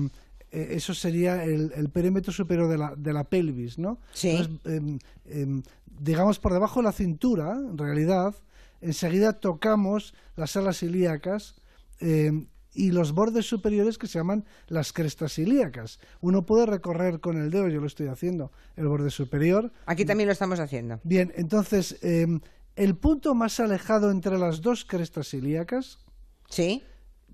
eh, 0.51 0.68
eso 0.72 0.94
sería 0.94 1.44
el, 1.44 1.89
perímetro 1.89 2.32
superior 2.32 2.70
de 2.70 2.77
la, 2.77 2.96
de 2.96 3.13
la 3.13 3.24
pelvis, 3.24 3.77
¿no? 3.77 4.00
Sí. 4.13 4.60
Em, 4.66 5.00
em, 5.25 5.63
digamos, 6.00 6.39
por 6.39 6.54
debajo 6.54 6.80
de 6.80 6.86
la 6.86 6.92
cintura, 6.92 7.54
en 7.54 7.77
realidad, 7.77 8.36
enseguida 8.82 9.34
tocamos 9.34 10.13
las 10.36 10.56
alas 10.56 10.84
ilíacas 10.84 11.56
em, 12.00 12.48
y 12.77 12.91
los 12.91 13.13
bordes 13.13 13.46
superiores 13.46 13.98
que 13.98 14.07
se 14.07 14.19
llaman 14.19 14.46
las 14.67 14.93
crestas 14.93 15.38
ilíacas. 15.39 16.00
Uno 16.22 16.46
puede 16.46 16.67
recorrer 16.67 17.19
con 17.19 17.41
el 17.41 17.50
dedo, 17.50 17.67
yo 17.67 17.81
lo 17.81 17.88
estoy 17.88 18.07
haciendo, 18.07 18.51
el 18.75 18.88
borde 18.88 19.10
superior. 19.10 19.72
Aquí 19.88 20.05
también 20.05 20.27
lo 20.27 20.34
estamos 20.34 20.60
haciendo. 20.60 21.00
Bien, 21.03 21.34
entonces, 21.36 21.98
el 22.01 22.96
punto 22.96 23.34
más 23.34 23.60
alejado 23.60 24.12
entre 24.12 24.38
las 24.38 24.62
dos 24.62 24.86
crestas 24.86 25.34
ilíacas. 25.34 26.00
Sí 26.50 26.84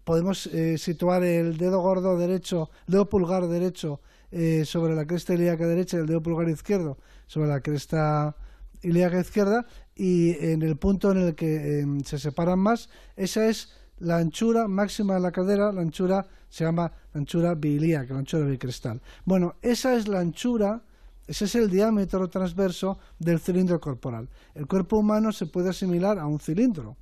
podemos 0.03 0.47
eh, 0.47 0.77
situar 0.77 1.23
el 1.23 1.57
dedo 1.57 1.81
gordo 1.81 2.17
derecho, 2.17 2.69
dedo 2.87 3.09
pulgar 3.09 3.47
derecho 3.47 4.01
eh, 4.31 4.65
sobre 4.65 4.95
la 4.95 5.05
cresta 5.05 5.33
ilíaca 5.33 5.65
derecha 5.67 5.97
y 5.97 6.01
el 6.01 6.07
dedo 6.07 6.21
pulgar 6.21 6.49
izquierdo 6.49 6.97
sobre 7.27 7.47
la 7.49 7.61
cresta 7.61 8.35
ilíaca 8.81 9.19
izquierda 9.19 9.65
y 9.95 10.31
en 10.45 10.61
el 10.61 10.75
punto 10.75 11.11
en 11.11 11.19
el 11.19 11.35
que 11.35 11.79
em, 11.79 12.03
se 12.03 12.19
separan 12.19 12.59
más, 12.59 12.89
esa 13.15 13.47
es 13.47 13.71
la 14.03 14.17
anchura 14.17 14.67
máxima 14.67 15.15
de 15.15 15.19
la 15.19 15.31
cadera, 15.31 15.71
la 15.71 15.81
anchura 15.81 16.25
se 16.49 16.63
llama 16.63 16.91
la 17.13 17.19
anchura 17.19 17.55
bilíaca, 17.55 18.13
la 18.13 18.19
anchura 18.19 18.45
bicrestal. 18.45 19.01
Bueno, 19.25 19.55
esa 19.61 19.95
es 19.95 20.07
la 20.07 20.19
anchura, 20.19 20.81
ese 21.27 21.45
es 21.45 21.55
el 21.55 21.69
diámetro 21.69 22.29
transverso 22.29 22.99
del 23.17 23.39
cilindro 23.39 23.79
corporal. 23.79 24.29
El 24.53 24.67
cuerpo 24.67 24.97
humano 24.97 25.31
se 25.31 25.45
puede 25.45 25.69
asimilar 25.69 26.19
a 26.19 26.27
un 26.27 26.39
cilindro. 26.39 26.97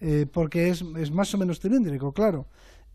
Eh, 0.00 0.26
porque 0.30 0.68
es, 0.68 0.84
es, 0.98 1.10
más 1.10 1.32
o 1.34 1.38
menos 1.38 1.58
cilíndrico, 1.58 2.12
claro. 2.12 2.46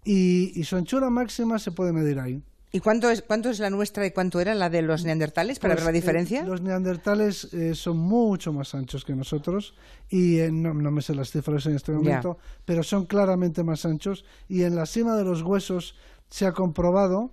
Y, 0.04 0.64
su 0.64 0.76
anchura 0.76 1.10
máxima 1.10 1.60
se 1.60 1.72
puede 1.72 1.94
medir 1.94 2.20
ahí. 2.20 2.44
¿Y 2.74 2.80
cuánto 2.80 3.10
es, 3.10 3.22
cuánto 3.22 3.50
es 3.50 3.60
la 3.60 3.70
nuestra 3.70 4.06
y 4.06 4.12
cuánto 4.12 4.40
era 4.40 4.56
la 4.56 4.70
de 4.70 4.82
los 4.82 5.04
neandertales 5.04 5.60
para 5.60 5.76
ver 5.76 5.84
la 5.84 5.92
pues, 5.92 6.02
diferencia? 6.02 6.42
Eh, 6.42 6.46
los 6.46 6.62
neandertales 6.62 7.54
eh, 7.54 7.76
son 7.76 7.98
mucho 7.98 8.54
más 8.54 8.74
anchos 8.74 9.04
que 9.04 9.14
nosotros 9.14 9.74
y 10.10 10.38
no, 10.52 10.74
me 10.74 11.02
sé 11.02 11.14
las 11.14 11.32
cifras 11.32 11.66
en 11.66 11.76
este 11.76 11.92
momento, 11.92 12.38
pero 12.64 12.82
son 12.84 13.06
claramente 13.06 13.64
más 13.64 13.86
anchos 13.86 14.24
y 14.48 14.64
en 14.64 14.76
la 14.76 14.86
cima 14.86 15.18
de 15.18 15.26
los 15.26 15.42
huesos 15.42 15.96
se 16.30 16.46
ha 16.46 16.54
comprobado 16.54 17.32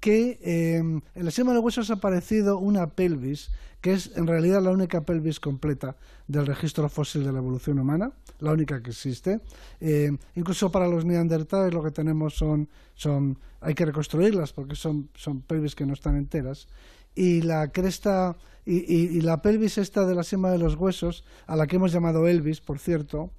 que 0.00 0.38
en 0.42 1.02
la 1.14 1.30
cima 1.30 1.50
de 1.50 1.56
los 1.56 1.64
huesos 1.64 1.90
ha 1.90 1.94
aparecido 1.94 2.58
una 2.58 2.90
pelvis 2.90 3.50
que 3.80 3.92
es 3.92 4.10
en 4.16 4.26
realidad 4.26 4.62
la 4.62 4.70
única 4.70 5.02
pelvis 5.02 5.38
completa 5.38 5.96
del 6.26 6.46
registro 6.46 6.88
fósil 6.88 7.24
de 7.24 7.32
la 7.32 7.38
evolución 7.38 7.78
humana, 7.78 8.10
la 8.40 8.52
única 8.52 8.82
que 8.82 8.90
existe. 8.90 9.40
Eh, 9.80 10.10
incluso 10.34 10.70
para 10.72 10.88
los 10.88 11.04
neandertales 11.04 11.72
lo 11.72 11.82
que 11.82 11.92
tenemos 11.92 12.34
son, 12.34 12.68
son 12.94 13.38
hay 13.60 13.74
que 13.74 13.86
reconstruirlas 13.86 14.52
porque 14.52 14.74
son, 14.74 15.10
son 15.14 15.42
pelvis 15.42 15.74
que 15.74 15.86
no 15.86 15.94
están 15.94 16.16
enteras. 16.16 16.66
Y 17.14 17.42
la 17.42 17.70
cresta 17.70 18.36
y, 18.64 19.22
la 19.22 19.40
pelvis 19.40 19.78
esta 19.78 20.04
de 20.04 20.14
la 20.14 20.22
cima 20.22 20.50
de 20.50 20.58
los 20.58 20.74
huesos, 20.74 21.24
a 21.46 21.56
la 21.56 21.66
que 21.66 21.76
hemos 21.76 21.90
llamado 21.90 22.28
Elvis, 22.28 22.60
por 22.60 22.78
cierto, 22.78 23.30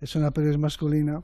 es 0.00 0.16
una 0.16 0.32
pelvis 0.32 0.58
masculina, 0.58 1.22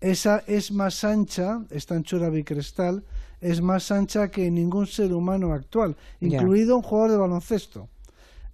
esa 0.00 0.42
es 0.48 0.72
más 0.72 1.04
ancha, 1.04 1.64
esta 1.70 1.94
anchura 1.94 2.30
bicrestal, 2.30 3.04
es 3.40 3.60
más 3.60 3.90
ancha 3.90 4.28
que 4.30 4.50
ningún 4.50 4.86
ser 4.86 5.12
humano 5.12 5.52
actual, 5.52 5.96
incluido 6.20 6.76
un 6.76 6.82
jugador 6.82 7.10
de 7.10 7.16
baloncesto. 7.16 7.88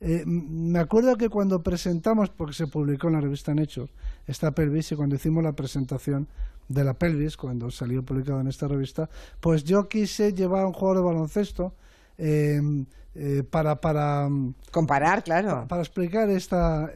Eh, 0.00 0.24
me 0.26 0.80
acuerdo 0.80 1.16
que 1.16 1.28
cuando 1.28 1.62
presentamos, 1.62 2.28
porque 2.30 2.54
se 2.54 2.66
publicó 2.66 3.06
en 3.06 3.14
la 3.14 3.20
revista 3.20 3.52
Hechos 3.52 3.90
esta 4.26 4.50
pelvis, 4.50 4.90
y 4.92 4.96
cuando 4.96 5.14
hicimos 5.14 5.44
la 5.44 5.52
presentación 5.52 6.26
de 6.68 6.84
la 6.84 6.94
pelvis, 6.94 7.36
cuando 7.36 7.70
salió 7.70 8.02
publicado 8.02 8.40
en 8.40 8.48
esta 8.48 8.66
revista, 8.66 9.08
pues 9.40 9.62
yo 9.62 9.88
quise 9.88 10.32
llevar 10.32 10.64
a 10.64 10.66
un 10.66 10.72
jugador 10.72 10.96
de 10.96 11.04
baloncesto 11.04 11.74
em, 12.18 12.86
eh, 13.14 13.44
para, 13.48 13.80
para... 13.80 14.28
Comparar, 14.72 15.22
claro. 15.22 15.66
Para, 15.68 15.82
explicar 15.82 16.28
esta 16.30 16.90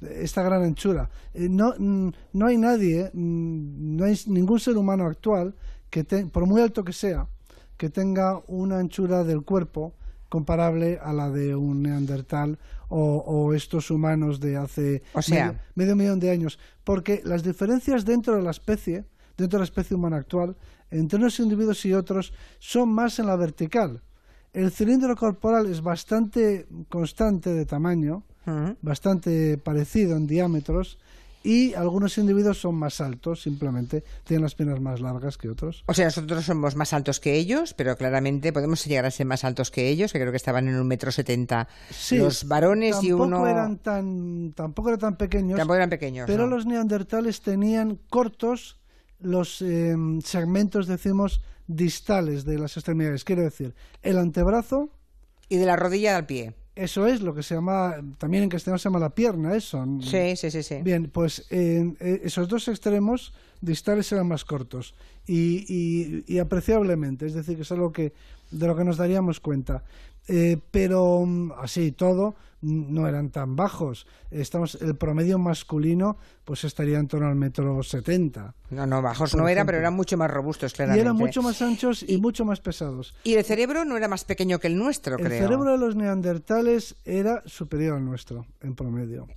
esta 0.00 0.42
gran 0.42 0.62
anchura. 0.62 1.10
Eh, 1.34 1.48
no, 1.48 1.74
no 1.76 2.46
hay 2.46 2.56
nadie, 2.56 3.10
no 3.14 4.04
hay 4.04 4.16
ningún 4.26 4.60
ser 4.60 4.76
humano 4.76 5.06
actual 5.06 5.54
que, 5.90 6.04
por 6.04 6.46
muy 6.46 6.60
alto 6.60 6.84
que 6.84 6.92
sea, 6.92 7.26
que 7.76 7.90
tenga 7.90 8.42
una 8.46 8.78
anchura 8.78 9.24
del 9.24 9.42
cuerpo 9.42 9.94
comparable 10.28 10.98
a 11.02 11.12
la 11.12 11.30
de 11.30 11.54
un 11.54 11.82
neandertal 11.82 12.58
o, 12.90 13.52
estos 13.54 13.90
humanos 13.90 14.40
de 14.40 14.56
hace 14.56 15.02
medio, 15.74 15.96
millón 15.96 16.20
de 16.20 16.30
años. 16.30 16.58
Porque 16.84 17.20
las 17.24 17.42
diferencias 17.42 18.04
dentro 18.04 18.36
de 18.36 18.42
la 18.42 18.50
especie, 18.50 19.04
dentro 19.36 19.58
de 19.58 19.62
la 19.62 19.64
especie 19.64 19.96
humana 19.96 20.16
actual, 20.16 20.56
entre 20.90 21.18
unos 21.18 21.38
individuos 21.38 21.84
y 21.84 21.92
otros, 21.92 22.32
son 22.58 22.88
más 22.88 23.18
en 23.18 23.26
la 23.26 23.36
vertical. 23.36 24.02
El 24.52 24.70
cilindro 24.70 25.14
corporal 25.16 25.66
es 25.66 25.82
bastante 25.82 26.66
constante 26.88 27.52
de 27.52 27.66
tamaño, 27.66 28.24
bastante 28.80 29.58
parecido 29.58 30.16
en 30.16 30.26
diámetros, 30.26 30.98
y 31.42 31.74
algunos 31.74 32.18
individuos 32.18 32.60
son 32.60 32.74
más 32.74 33.00
altos, 33.00 33.42
simplemente 33.42 34.04
tienen 34.24 34.42
las 34.42 34.54
piernas 34.54 34.80
más 34.80 35.00
largas 35.00 35.38
que 35.38 35.48
otros. 35.48 35.84
O 35.86 35.94
sea, 35.94 36.06
nosotros 36.06 36.44
somos 36.44 36.76
más 36.76 36.92
altos 36.92 37.20
que 37.20 37.34
ellos, 37.34 37.74
pero 37.74 37.96
claramente 37.96 38.52
podemos 38.52 38.84
llegar 38.84 39.06
a 39.06 39.10
ser 39.10 39.26
más 39.26 39.44
altos 39.44 39.70
que 39.70 39.88
ellos, 39.88 40.12
que 40.12 40.18
creo 40.18 40.30
que 40.30 40.36
estaban 40.36 40.68
en 40.68 40.74
un 40.76 40.86
metro 40.86 41.12
setenta 41.12 41.68
los 42.12 42.46
varones 42.46 43.02
y 43.02 43.12
uno... 43.12 43.46
Eran 43.46 43.78
tan, 43.78 44.52
tampoco 44.54 44.88
eran 44.88 45.00
tan 45.00 45.16
pequeños. 45.16 45.56
Tampoco 45.56 45.76
eran 45.76 45.90
pequeños. 45.90 46.26
Pero 46.26 46.46
los 46.46 46.66
neandertales 46.66 47.40
tenían 47.40 47.98
cortos 48.08 48.78
los 49.20 49.62
em, 49.62 50.20
segmentos, 50.20 50.86
decimos, 50.86 51.42
distales 51.66 52.44
de 52.44 52.58
las 52.58 52.76
extremidades. 52.76 53.24
Quiero 53.24 53.42
decir, 53.42 53.74
el 54.02 54.18
antebrazo... 54.18 54.90
Y 55.50 55.56
de 55.56 55.64
la 55.64 55.76
rodilla 55.76 56.14
al 56.16 56.26
pie. 56.26 56.54
Eso 56.78 57.08
es 57.08 57.22
lo 57.22 57.34
que 57.34 57.42
se 57.42 57.56
llama, 57.56 57.96
también 58.18 58.44
en 58.44 58.48
castellano 58.48 58.78
se 58.78 58.84
llama 58.84 59.00
la 59.00 59.10
pierna, 59.10 59.56
eso. 59.56 59.84
Sí, 60.00 60.36
sí, 60.36 60.48
sí. 60.48 60.62
sí. 60.62 60.76
Bien, 60.80 61.10
pues 61.12 61.44
eh, 61.50 62.20
esos 62.22 62.48
dos 62.48 62.68
extremos 62.68 63.32
distales 63.60 64.12
eran 64.12 64.28
más 64.28 64.44
cortos 64.44 64.94
y, 65.26 66.24
y, 66.28 66.38
apreciablemente, 66.38 67.26
es 67.26 67.34
decir, 67.34 67.56
que 67.56 67.62
es 67.62 67.72
algo 67.72 67.92
que, 67.92 68.12
de 68.50 68.66
lo 68.66 68.76
que 68.76 68.84
nos 68.84 68.96
daríamos 68.96 69.40
cuenta. 69.40 69.84
Eh, 70.28 70.58
pero 70.70 71.24
mm, 71.24 71.52
así 71.58 71.92
todo 71.92 72.36
no 72.60 73.06
eran 73.06 73.30
tan 73.30 73.56
bajos. 73.56 74.06
Estamos, 74.30 74.76
el 74.82 74.96
promedio 74.96 75.38
masculino 75.38 76.16
pues 76.44 76.64
estaría 76.64 76.98
en 76.98 77.08
torno 77.08 77.28
al 77.28 77.34
metro 77.34 77.82
setenta. 77.82 78.54
No, 78.70 78.86
no, 78.86 79.00
bajos 79.00 79.34
no 79.34 79.48
eran, 79.48 79.64
pero 79.64 79.78
eran 79.78 79.94
mucho 79.94 80.16
más 80.16 80.30
robustos, 80.30 80.72
claramente. 80.72 81.00
Y 81.00 81.02
eran 81.02 81.16
mucho 81.16 81.42
más 81.42 81.62
anchos 81.62 82.04
y, 82.06 82.18
mucho 82.18 82.44
más 82.44 82.60
pesados. 82.60 83.14
Y 83.24 83.34
el 83.34 83.44
cerebro 83.44 83.84
no 83.84 83.96
era 83.96 84.08
más 84.08 84.24
pequeño 84.24 84.58
que 84.58 84.66
el 84.66 84.76
nuestro, 84.76 85.16
creo. 85.16 85.28
El 85.28 85.38
cerebro 85.38 85.72
de 85.72 85.78
los 85.78 85.96
neandertales 85.96 86.96
era 87.04 87.42
superior 87.46 87.96
al 87.96 88.04
nuestro, 88.04 88.46
en 88.60 88.74
promedio. 88.74 89.28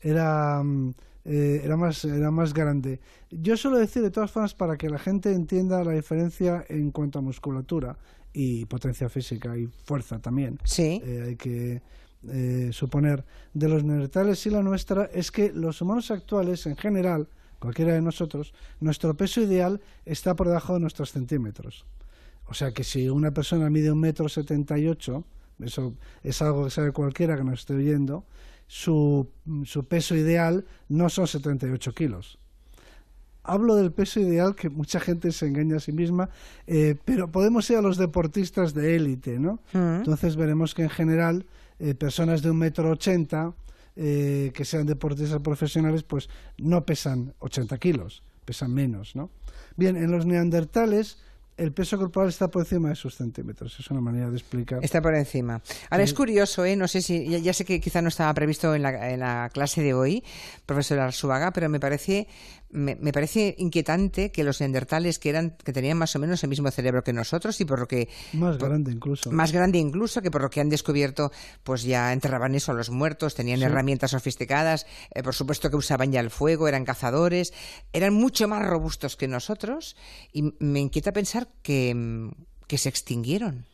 Era... 0.00 0.62
Mm, 0.62 0.94
eh, 1.24 1.60
era, 1.62 1.76
más, 1.76 2.06
era 2.06 2.30
más 2.30 2.54
grande. 2.54 3.00
Yo 3.30 3.56
suelo 3.58 3.76
decir, 3.76 4.02
de 4.02 4.10
todas 4.10 4.30
formas, 4.30 4.54
para 4.54 4.78
que 4.78 4.88
la 4.88 4.98
gente 4.98 5.32
entienda 5.32 5.84
la 5.84 5.92
diferencia 5.92 6.64
en 6.70 6.90
cuanto 6.90 7.18
a 7.18 7.22
musculatura 7.22 7.98
y 8.32 8.64
potencia 8.64 9.10
física 9.10 9.54
y 9.58 9.66
fuerza 9.66 10.20
también. 10.20 10.58
Sí. 10.64 11.02
Eh, 11.04 11.24
hay 11.26 11.36
que 11.36 11.82
eh, 12.30 12.70
suponer 12.72 13.26
de 13.52 13.68
los 13.68 13.84
neandertales 13.84 14.46
y 14.46 14.50
la 14.50 14.62
nuestra 14.62 15.04
es 15.12 15.30
que 15.30 15.52
los 15.52 15.82
humanos 15.82 16.10
actuales, 16.10 16.64
en 16.66 16.76
general, 16.76 17.28
cualquiera 17.58 17.92
de 17.92 18.00
nosotros, 18.00 18.54
nuestro 18.80 19.14
peso 19.14 19.42
ideal 19.42 19.82
está 20.06 20.34
por 20.34 20.46
debajo 20.46 20.74
de 20.74 20.80
nuestros 20.80 21.12
centímetros. 21.12 21.84
O 22.46 22.54
sea 22.54 22.72
que 22.72 22.84
si 22.84 23.10
una 23.10 23.32
persona 23.32 23.68
mide 23.68 23.92
un 23.92 24.00
metro 24.00 24.30
setenta 24.30 24.78
y 24.78 24.88
ocho, 24.88 25.24
eso 25.58 25.94
es 26.22 26.40
algo 26.40 26.64
que 26.64 26.70
sabe 26.70 26.92
cualquiera 26.92 27.36
que 27.36 27.44
nos 27.44 27.60
esté 27.60 27.74
oyendo, 27.74 28.24
su, 28.68 29.26
su 29.64 29.84
peso 29.84 30.14
ideal 30.14 30.64
no 30.88 31.08
son 31.08 31.26
78 31.26 31.94
kilos. 31.94 32.38
Hablo 33.42 33.76
del 33.76 33.92
peso 33.92 34.20
ideal 34.20 34.54
que 34.54 34.68
mucha 34.68 35.00
gente 35.00 35.32
se 35.32 35.46
engaña 35.46 35.78
a 35.78 35.80
sí 35.80 35.90
misma, 35.90 36.28
eh, 36.66 36.96
pero 37.06 37.32
podemos 37.32 37.68
ir 37.70 37.78
a 37.78 37.82
los 37.82 37.96
deportistas 37.96 38.74
de 38.74 38.94
élite, 38.94 39.38
¿no? 39.38 39.60
Mm. 39.72 39.96
Entonces 40.00 40.36
veremos 40.36 40.74
que 40.74 40.82
en 40.82 40.90
general 40.90 41.46
eh, 41.78 41.94
personas 41.94 42.42
de 42.42 42.50
un 42.50 42.58
metro 42.58 42.90
ochenta 42.90 43.54
eh, 43.96 44.52
que 44.54 44.66
sean 44.66 44.86
deportistas 44.86 45.40
profesionales, 45.40 46.02
pues 46.02 46.28
no 46.58 46.84
pesan 46.84 47.34
80 47.38 47.78
kilos, 47.78 48.22
pesan 48.44 48.74
menos, 48.74 49.16
¿no? 49.16 49.30
Bien, 49.76 49.96
en 49.96 50.10
los 50.10 50.26
neandertales 50.26 51.18
el 51.58 51.72
peso 51.72 51.98
corporal 51.98 52.28
está 52.28 52.48
por 52.48 52.62
encima 52.62 52.88
de 52.88 52.94
sus 52.94 53.16
centímetros. 53.16 53.78
Es 53.78 53.90
una 53.90 54.00
manera 54.00 54.30
de 54.30 54.36
explicar. 54.36 54.78
Está 54.82 55.02
por 55.02 55.14
encima. 55.14 55.60
Ahora 55.90 56.04
es 56.04 56.14
curioso, 56.14 56.64
¿eh? 56.64 56.76
No 56.76 56.88
sé 56.88 57.02
si. 57.02 57.28
Ya, 57.28 57.38
ya 57.38 57.52
sé 57.52 57.64
que 57.64 57.80
quizá 57.80 58.00
no 58.00 58.08
estaba 58.08 58.32
previsto 58.32 58.74
en 58.74 58.82
la, 58.82 59.10
en 59.10 59.20
la 59.20 59.50
clase 59.52 59.82
de 59.82 59.92
hoy, 59.92 60.24
profesor 60.64 61.00
Arzuaga, 61.00 61.52
pero 61.52 61.68
me 61.68 61.80
parece 61.80 62.28
me, 62.70 62.96
me, 62.96 63.12
parece 63.12 63.54
inquietante 63.58 64.30
que 64.30 64.44
los 64.44 64.60
neandertales 64.60 65.18
que 65.18 65.30
eran 65.30 65.56
que 65.64 65.72
tenían 65.72 65.96
más 65.96 66.14
o 66.16 66.18
menos 66.18 66.42
el 66.42 66.50
mismo 66.50 66.70
cerebro 66.70 67.02
que 67.02 67.12
nosotros 67.12 67.60
y 67.60 67.64
por 67.64 67.78
lo 67.78 67.88
que 67.88 68.08
más 68.34 68.56
por, 68.58 68.68
grande 68.68 68.92
incluso 68.92 69.32
más 69.32 69.52
grande 69.52 69.78
incluso 69.78 70.20
que 70.20 70.30
por 70.30 70.42
lo 70.42 70.50
que 70.50 70.60
han 70.60 70.68
descubierto 70.68 71.32
pues 71.62 71.82
ya 71.82 72.12
enterraban 72.12 72.54
eso 72.54 72.72
a 72.72 72.74
los 72.74 72.90
muertos 72.90 73.34
tenían 73.34 73.60
sí. 73.60 73.64
herramientas 73.64 74.10
sofisticadas 74.10 74.86
eh, 75.14 75.22
por 75.22 75.34
supuesto 75.34 75.70
que 75.70 75.76
usaban 75.76 76.12
ya 76.12 76.20
el 76.20 76.30
fuego 76.30 76.68
eran 76.68 76.84
cazadores 76.84 77.52
eran 77.92 78.12
mucho 78.12 78.48
más 78.48 78.66
robustos 78.66 79.16
que 79.16 79.28
nosotros 79.28 79.96
y 80.32 80.54
me 80.58 80.80
inquieta 80.80 81.12
pensar 81.12 81.48
que, 81.62 82.30
que 82.66 82.78
se 82.78 82.88
extinguieron 82.88 83.66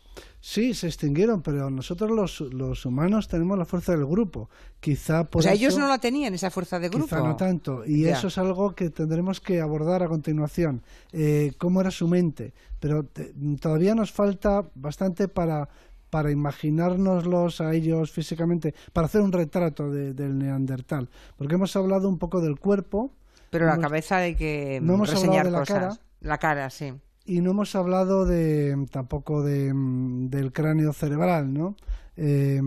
Sí, 0.47 0.75
se 0.75 0.89
extinguieron, 0.89 1.41
pero 1.41 1.71
nosotros 1.71 2.11
los, 2.11 2.41
los, 2.53 2.85
humanos 2.85 3.29
tenemos 3.29 3.57
la 3.57 3.65
fuerza 3.65 3.93
del 3.93 4.05
grupo. 4.05 4.51
Quizá 4.79 5.25
por 5.25 5.41
o 5.41 5.43
sea, 5.43 5.55
eso, 5.55 5.63
ellos 5.63 5.79
no 5.79 5.89
la 5.89 5.97
tenían, 5.97 6.35
esa 6.35 6.51
fuerza 6.51 6.79
de 6.79 6.91
grupo. 6.91 7.07
Quizá 7.07 7.21
no 7.21 7.35
tanto. 7.35 7.83
Y 7.87 8.03
ya. 8.03 8.13
eso 8.13 8.27
es 8.27 8.37
algo 8.37 8.75
que 8.75 8.91
tendremos 8.91 9.41
que 9.41 9.63
abordar 9.63 10.03
a 10.03 10.07
continuación. 10.07 10.83
Eh, 11.13 11.55
¿Cómo 11.57 11.81
era 11.81 11.91
su 11.91 12.09
mente? 12.09 12.53
Pero 12.79 13.05
te, 13.05 13.33
todavía 13.59 13.95
nos 13.95 14.13
falta 14.13 14.67
bastante 14.75 15.29
para, 15.29 15.71
para 16.11 16.31
imaginárnoslos 16.31 17.63
a 17.63 17.73
ellos 17.73 18.13
físicamente, 18.13 18.75
para 18.93 19.07
hacer 19.07 19.23
un 19.23 19.33
retrato 19.33 19.91
de, 19.91 20.13
del 20.13 20.39
neandertal. 20.39 21.09
Porque 21.39 21.55
hemos 21.55 21.75
hablado 21.75 22.07
un 22.07 22.19
poco 22.19 22.43
del 22.43 22.59
cuerpo. 22.59 23.13
Pero 23.49 23.65
la 23.65 23.79
cabeza 23.79 24.19
hay 24.19 24.35
que 24.35 24.79
no 24.83 24.93
hemos 24.93 25.09
reseñar 25.09 25.47
hablado 25.47 25.65
de 25.65 25.73
la 25.73 25.81
cara. 25.81 25.99
La 26.21 26.37
cara, 26.37 26.69
sí 26.69 26.93
y 27.25 27.41
no 27.41 27.53
hemos 27.53 27.75
hablado 27.75 28.27
de 28.27 28.87
tampoco 28.91 29.43
de, 29.43 29.73
del 29.75 30.53
cráneo 30.53 30.93
cerebral, 30.93 31.53
¿no? 31.53 31.77
Eh, 32.17 32.61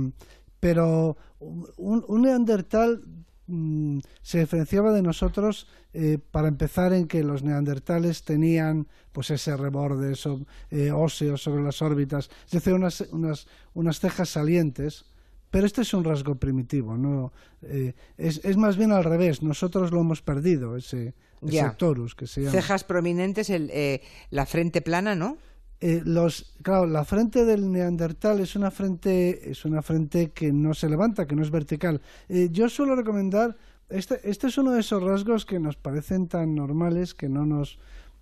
pero 0.59 1.17
un, 1.39 2.03
un 2.07 2.21
neandertal 2.23 3.03
mmm, 3.45 3.99
se 4.21 4.39
diferenciaba 4.39 4.91
de 4.91 5.03
nosotros 5.03 5.67
eh, 5.93 6.17
para 6.31 6.47
empezar 6.47 6.93
en 6.93 7.07
que 7.07 7.23
los 7.23 7.43
neandertales 7.43 8.23
tenían 8.23 8.87
pues 9.11 9.29
ese 9.29 9.55
reborde 9.55 10.13
eh, 10.71 10.91
óseo 10.91 11.37
sobre 11.37 11.63
las 11.63 11.81
órbitas, 11.81 12.29
es 12.45 12.51
decir, 12.51 12.73
unas, 12.73 13.01
unas, 13.11 13.47
unas 13.73 13.99
cejas 13.99 14.29
salientes. 14.29 15.05
Pero 15.49 15.65
este 15.65 15.83
es 15.83 15.93
un 15.93 16.03
rasgo 16.03 16.35
primitivo, 16.35 16.97
¿no? 16.97 17.31
Es, 18.17 18.41
es, 18.43 18.57
más 18.57 18.75
bien 18.75 18.91
al 18.91 19.05
revés, 19.05 19.41
nosotros 19.41 19.93
lo 19.93 20.01
hemos 20.01 20.21
perdido, 20.21 20.75
ese, 20.75 21.13
que 21.41 22.27
se 22.27 22.41
llama. 22.41 22.51
Cejas 22.51 22.83
prominentes, 22.83 23.49
el, 23.49 23.69
eh, 23.71 24.01
la 24.29 24.45
frente 24.45 24.81
plana, 24.81 25.15
¿no? 25.15 25.37
Eh, 25.79 26.01
los, 26.03 26.55
claro, 26.63 26.87
la 26.87 27.05
frente 27.05 27.45
del 27.45 27.71
neandertal 27.71 28.39
es 28.39 28.55
una 28.55 28.71
frente, 28.71 29.51
es 29.51 29.63
una 29.63 29.81
frente 29.81 30.31
que 30.31 30.51
no 30.51 30.73
se 30.73 30.89
levanta, 30.89 31.27
que 31.27 31.35
no 31.35 31.43
es 31.43 31.51
vertical. 31.51 32.01
Eh, 32.29 32.49
yo 32.51 32.67
suelo 32.67 32.95
recomendar, 32.95 33.55
este, 33.89 34.19
este 34.27 34.47
es 34.47 34.57
uno 34.57 34.71
de 34.71 34.79
esos 34.79 35.03
rasgos 35.03 35.45
que 35.45 35.59
nos 35.59 35.75
parecen 35.75 36.27
tan 36.27 36.55
normales 36.55 37.13
que 37.13 37.29
no 37.29 37.45
nos, 37.45 37.77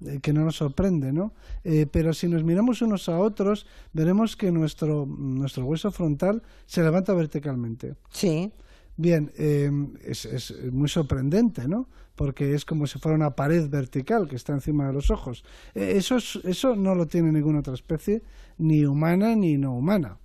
eh, 0.06 0.19
que 0.21 0.34
no 0.34 0.43
nos 0.43 0.58
sorprende, 0.58 1.13
¿no? 1.13 1.34
Eh, 1.63 1.88
pero 1.89 2.13
si 2.13 2.28
nos 2.28 2.43
miramos 2.43 2.82
unos 2.82 3.08
a 3.08 3.17
otros, 3.19 3.65
veremos 3.93 4.36
que 4.36 4.51
nuestro, 4.51 5.06
nuestro 5.06 5.65
hueso 5.65 5.91
frontal 5.91 6.43
se 6.65 6.84
levanta 6.84 7.13
verticalmente. 7.13 7.95
Sí. 8.10 8.51
Bien, 8.97 9.31
eh, 9.38 9.69
es, 10.03 10.25
es, 10.25 10.53
muy 10.71 10.88
sorprendente, 10.88 11.67
¿no? 11.67 11.89
Porque 12.15 12.53
es 12.53 12.63
como 12.63 12.88
si 12.88 12.97
fuera 12.97 13.15
una 13.15 13.36
pared 13.36 13.69
vertical 13.69 14.27
que 14.27 14.38
está 14.38 14.53
encima 14.53 14.88
de 14.88 14.93
los 14.93 15.12
ojos. 15.12 15.43
Eh, 15.73 15.93
eso, 15.97 16.15
es, 16.15 16.39
eso 16.45 16.75
no 16.75 16.95
lo 16.95 17.05
tiene 17.05 17.31
ninguna 17.31 17.60
otra 17.60 17.73
especie, 17.73 18.23
ni 18.58 18.86
humana 18.86 19.36
ni 19.36 19.58
no 19.58 19.75
humana. 19.75 20.17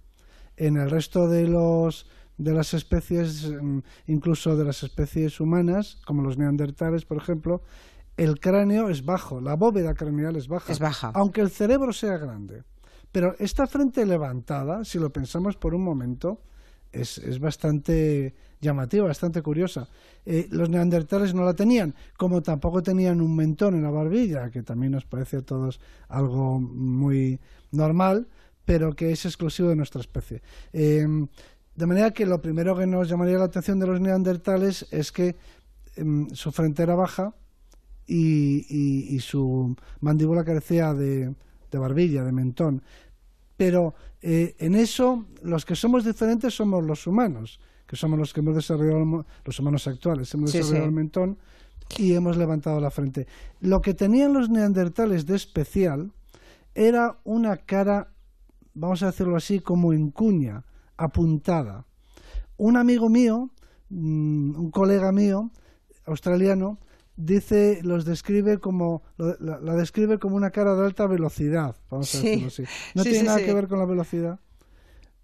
En 0.57 0.77
el 0.77 0.91
resto 0.91 1.29
de 1.29 1.49
los 1.49 2.07
de 2.41 2.55
las 2.55 2.73
especies, 2.73 3.53
incluso 4.07 4.57
de 4.57 4.65
las 4.65 4.83
especies 4.83 5.41
humanas, 5.41 5.99
como 6.07 6.23
los 6.23 6.39
neandertales, 6.39 7.05
por 7.05 7.19
ejemplo, 7.19 7.61
el 8.17 8.41
cráneo 8.41 8.89
es 8.89 9.05
bajo, 9.05 9.43
la 9.43 9.57
bóveda 9.57 9.93
craneal 9.93 10.37
es 10.37 10.49
baja, 10.49 10.73
es 10.73 10.79
baja, 10.79 11.13
aunque 11.15 11.43
el 11.43 11.51
cerebro 11.51 11.93
sea 11.93 12.17
grande. 12.17 12.65
Pero 13.13 13.35
esta 13.39 13.67
frente 13.67 14.07
levantada, 14.07 14.85
si 14.85 14.99
lo 14.99 15.11
pensamos 15.11 15.57
por 15.57 15.75
un 15.75 15.83
momento, 15.83 16.41
es, 16.93 17.19
es 17.19 17.41
bastante 17.41 18.35
llamativa, 18.61 19.07
bastante 19.07 19.43
curiosa. 19.43 19.89
Eh, 20.25 20.47
los 20.51 20.69
neandertales 20.69 21.35
no 21.35 21.45
la 21.45 21.55
tenían, 21.55 21.95
como 22.17 22.43
tampoco 22.43 22.83
tenían 22.83 23.21
un 23.21 23.35
mentón 23.35 23.75
en 23.75 23.83
la 23.83 23.91
barbilla, 23.91 24.51
que 24.51 24.63
también 24.63 24.93
nos 24.93 25.05
parece 25.05 25.39
a 25.39 25.43
todos 25.43 25.81
algo 26.09 26.61
muy 26.61 27.41
normal, 27.73 28.29
pero 28.65 28.95
que 28.95 29.13
es 29.13 29.25
exclusivo 29.25 29.69
de 29.69 29.77
nuestra 29.77 30.01
especie. 30.01 30.43
Eh, 30.73 31.07
de 31.75 31.87
manera 31.87 32.11
que 32.11 32.27
lo 32.27 32.41
primero 32.43 32.77
que 32.77 32.87
nos 32.87 33.09
llamaría 33.09 33.39
la 33.39 33.45
atención 33.45 33.79
de 33.79 33.87
los 33.87 34.01
neandertales 34.01 34.87
es 34.91 35.13
que 35.13 35.37
eh, 35.97 36.27
su 36.33 36.53
frente 36.53 36.83
era 36.83 36.95
baja 36.95 37.35
y, 38.07 39.19
su 39.21 39.77
mandíbula 40.01 40.45
carecía 40.45 40.93
de, 40.95 41.33
de 41.71 41.79
barbilla, 41.79 42.25
de 42.25 42.33
mentón 42.33 42.83
pero 43.61 43.95
eh, 44.23 44.57
en 44.59 44.75
eso 44.75 45.27
los 45.43 45.67
que 45.67 45.77
somos 45.77 46.03
diferentes 46.03 46.55
somos 46.55 46.83
los 46.83 47.07
humanos, 47.07 47.61
que 47.91 47.97
somos 47.97 48.17
los 48.21 48.33
que 48.33 48.39
hemos 48.39 48.55
desarrollado, 48.55 49.27
los 49.45 49.59
humanos 49.59 49.89
actuales, 49.89 50.33
hemos 50.33 50.53
desarrollado 50.53 50.85
sí. 50.85 50.89
el 50.89 50.95
mentón 50.95 51.39
y 51.99 52.13
hemos 52.15 52.37
levantado 52.37 52.79
la 52.79 52.93
frente. 52.93 53.27
Lo 53.59 53.81
que 53.81 53.95
tenían 53.95 54.33
los 54.33 54.49
neandertales 54.49 55.27
de 55.27 55.35
especial 55.35 56.13
era 56.73 57.19
una 57.25 57.57
cara, 57.57 58.13
vamos 58.75 59.03
a 59.03 59.07
decirlo 59.07 59.35
así, 59.37 59.59
como 59.59 59.93
en 59.93 60.13
cuña, 60.13 60.63
apuntada. 60.97 61.85
Un 62.59 62.77
amigo 62.77 63.09
mío, 63.09 63.51
mm, 63.89 64.55
un 64.61 64.71
colega 64.71 65.11
mío, 65.11 65.51
australiano, 66.07 66.79
dice, 67.17 67.81
los 67.83 68.05
describe 68.05 68.59
como, 68.59 69.03
la, 69.17 69.59
la 69.59 69.75
describe 69.75 70.21
como 70.21 70.37
una 70.37 70.51
cara 70.53 70.77
de 70.77 70.85
alta 70.87 71.09
velocidad, 71.09 71.75
vamos 71.91 72.15
a 72.15 72.19
Sí. 72.19 72.29
decirlo 72.29 72.47
así. 72.47 72.63
No 72.95 73.03
Sí, 73.03 73.09
tiene 73.11 73.19
sí, 73.23 73.27
nada 73.27 73.45
que 73.45 73.53
ver 73.53 73.67
con 73.67 73.81
la 73.81 73.85
velocidad, 73.85 74.39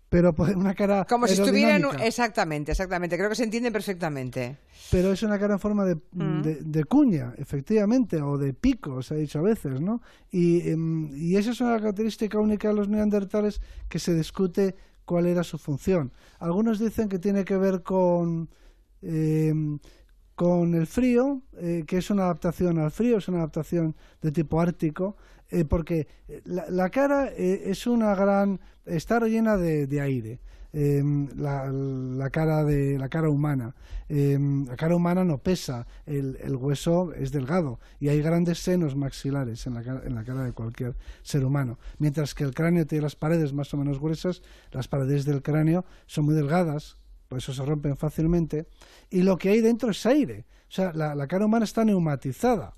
pero 0.08 0.32
pues, 0.34 0.54
una 0.54 0.74
cara 0.74 1.04
Como 1.04 1.26
si 1.26 1.34
estuvieran... 1.34 1.82
Exactamente, 2.02 2.72
exactamente. 2.72 3.16
Creo 3.16 3.28
que 3.28 3.34
se 3.34 3.44
entiende 3.44 3.70
perfectamente. 3.72 4.58
pero 4.90 5.12
es 5.12 5.22
una 5.22 5.38
cara 5.38 5.54
en 5.54 5.60
forma 5.60 5.84
de, 5.84 5.96
Mm. 6.12 6.42
de, 6.42 6.54
de 6.62 6.84
cuña, 6.84 7.34
efectivamente, 7.38 8.22
o 8.22 8.38
de 8.38 8.54
pico, 8.54 9.02
se 9.02 9.14
ha 9.14 9.16
dicho 9.16 9.40
a 9.40 9.42
veces, 9.42 9.80
¿no? 9.80 10.00
Y, 10.30 10.68
em, 10.70 11.10
y 11.16 11.36
esa 11.36 11.50
es 11.50 11.60
una 11.60 11.76
característica 11.78 12.38
única 12.38 12.68
de 12.68 12.74
los 12.74 12.88
neandertales 12.88 13.60
que 13.88 13.98
se 13.98 14.14
discute 14.14 14.76
cuál 15.04 15.26
era 15.26 15.42
su 15.44 15.58
función. 15.58 16.12
Algunos 16.38 16.78
dicen 16.78 17.08
que 17.08 17.18
tiene 17.18 17.44
que 17.44 17.56
ver 17.56 17.82
con... 17.82 18.48
em, 19.02 19.78
con 20.36 20.74
el 20.74 20.86
frío, 20.86 21.42
eh, 21.58 21.84
que 21.86 21.98
es 21.98 22.10
una 22.10 22.24
adaptación 22.24 22.78
al 22.78 22.90
frío, 22.92 23.18
es 23.18 23.28
una 23.28 23.38
adaptación 23.38 23.96
de 24.22 24.32
tipo 24.32 24.60
ártico, 24.60 25.16
eh, 25.50 25.64
porque 25.64 26.06
la, 26.44 26.66
la 26.70 26.90
cara 26.90 27.28
eh, 27.28 27.64
es 27.66 27.86
una 27.86 28.14
gran, 28.14 28.60
está 28.84 29.18
rellena 29.20 29.56
de, 29.56 30.00
aire. 30.00 30.40
eh, 30.72 31.02
la, 31.36 31.70
la 31.72 32.30
cara 32.30 32.64
de 32.64 32.98
la 32.98 33.08
cara 33.08 33.30
humana 33.30 33.74
Eh, 34.08 34.38
la 34.68 34.76
cara 34.76 34.94
humana 34.94 35.24
no 35.24 35.38
pesa 35.38 35.86
el, 36.06 36.36
el 36.40 36.54
hueso 36.54 37.12
es 37.14 37.32
delgado 37.32 37.80
y 37.98 38.08
hay 38.08 38.20
grandes 38.22 38.58
senos 38.62 38.94
maxilares 38.94 39.66
en 39.66 39.74
la, 39.74 39.82
cara, 39.82 40.02
en 40.06 40.14
la 40.14 40.22
cara 40.22 40.44
de 40.44 40.52
cualquier 40.52 40.94
ser 41.22 41.44
humano 41.44 41.78
mientras 41.98 42.32
que 42.34 42.44
el 42.44 42.54
cráneo 42.54 42.86
tiene 42.86 43.02
las 43.02 43.16
paredes 43.16 43.52
más 43.52 43.74
o 43.74 43.76
menos 43.78 43.98
gruesas 43.98 44.42
las 44.70 44.86
paredes 44.86 45.24
del 45.24 45.42
cráneo 45.42 45.84
son 46.06 46.24
muy 46.26 46.34
delgadas 46.36 46.98
por 47.28 47.38
eso 47.38 47.52
se 47.52 47.64
rompen 47.64 47.96
fácilmente, 47.96 48.66
y 49.10 49.22
lo 49.22 49.36
que 49.38 49.50
hay 49.50 49.60
dentro 49.60 49.90
es 49.90 50.04
aire. 50.06 50.44
O 50.68 50.72
sea, 50.72 50.92
la, 50.92 51.14
la 51.14 51.26
cara 51.26 51.46
humana 51.46 51.64
está 51.64 51.84
neumatizada. 51.84 52.74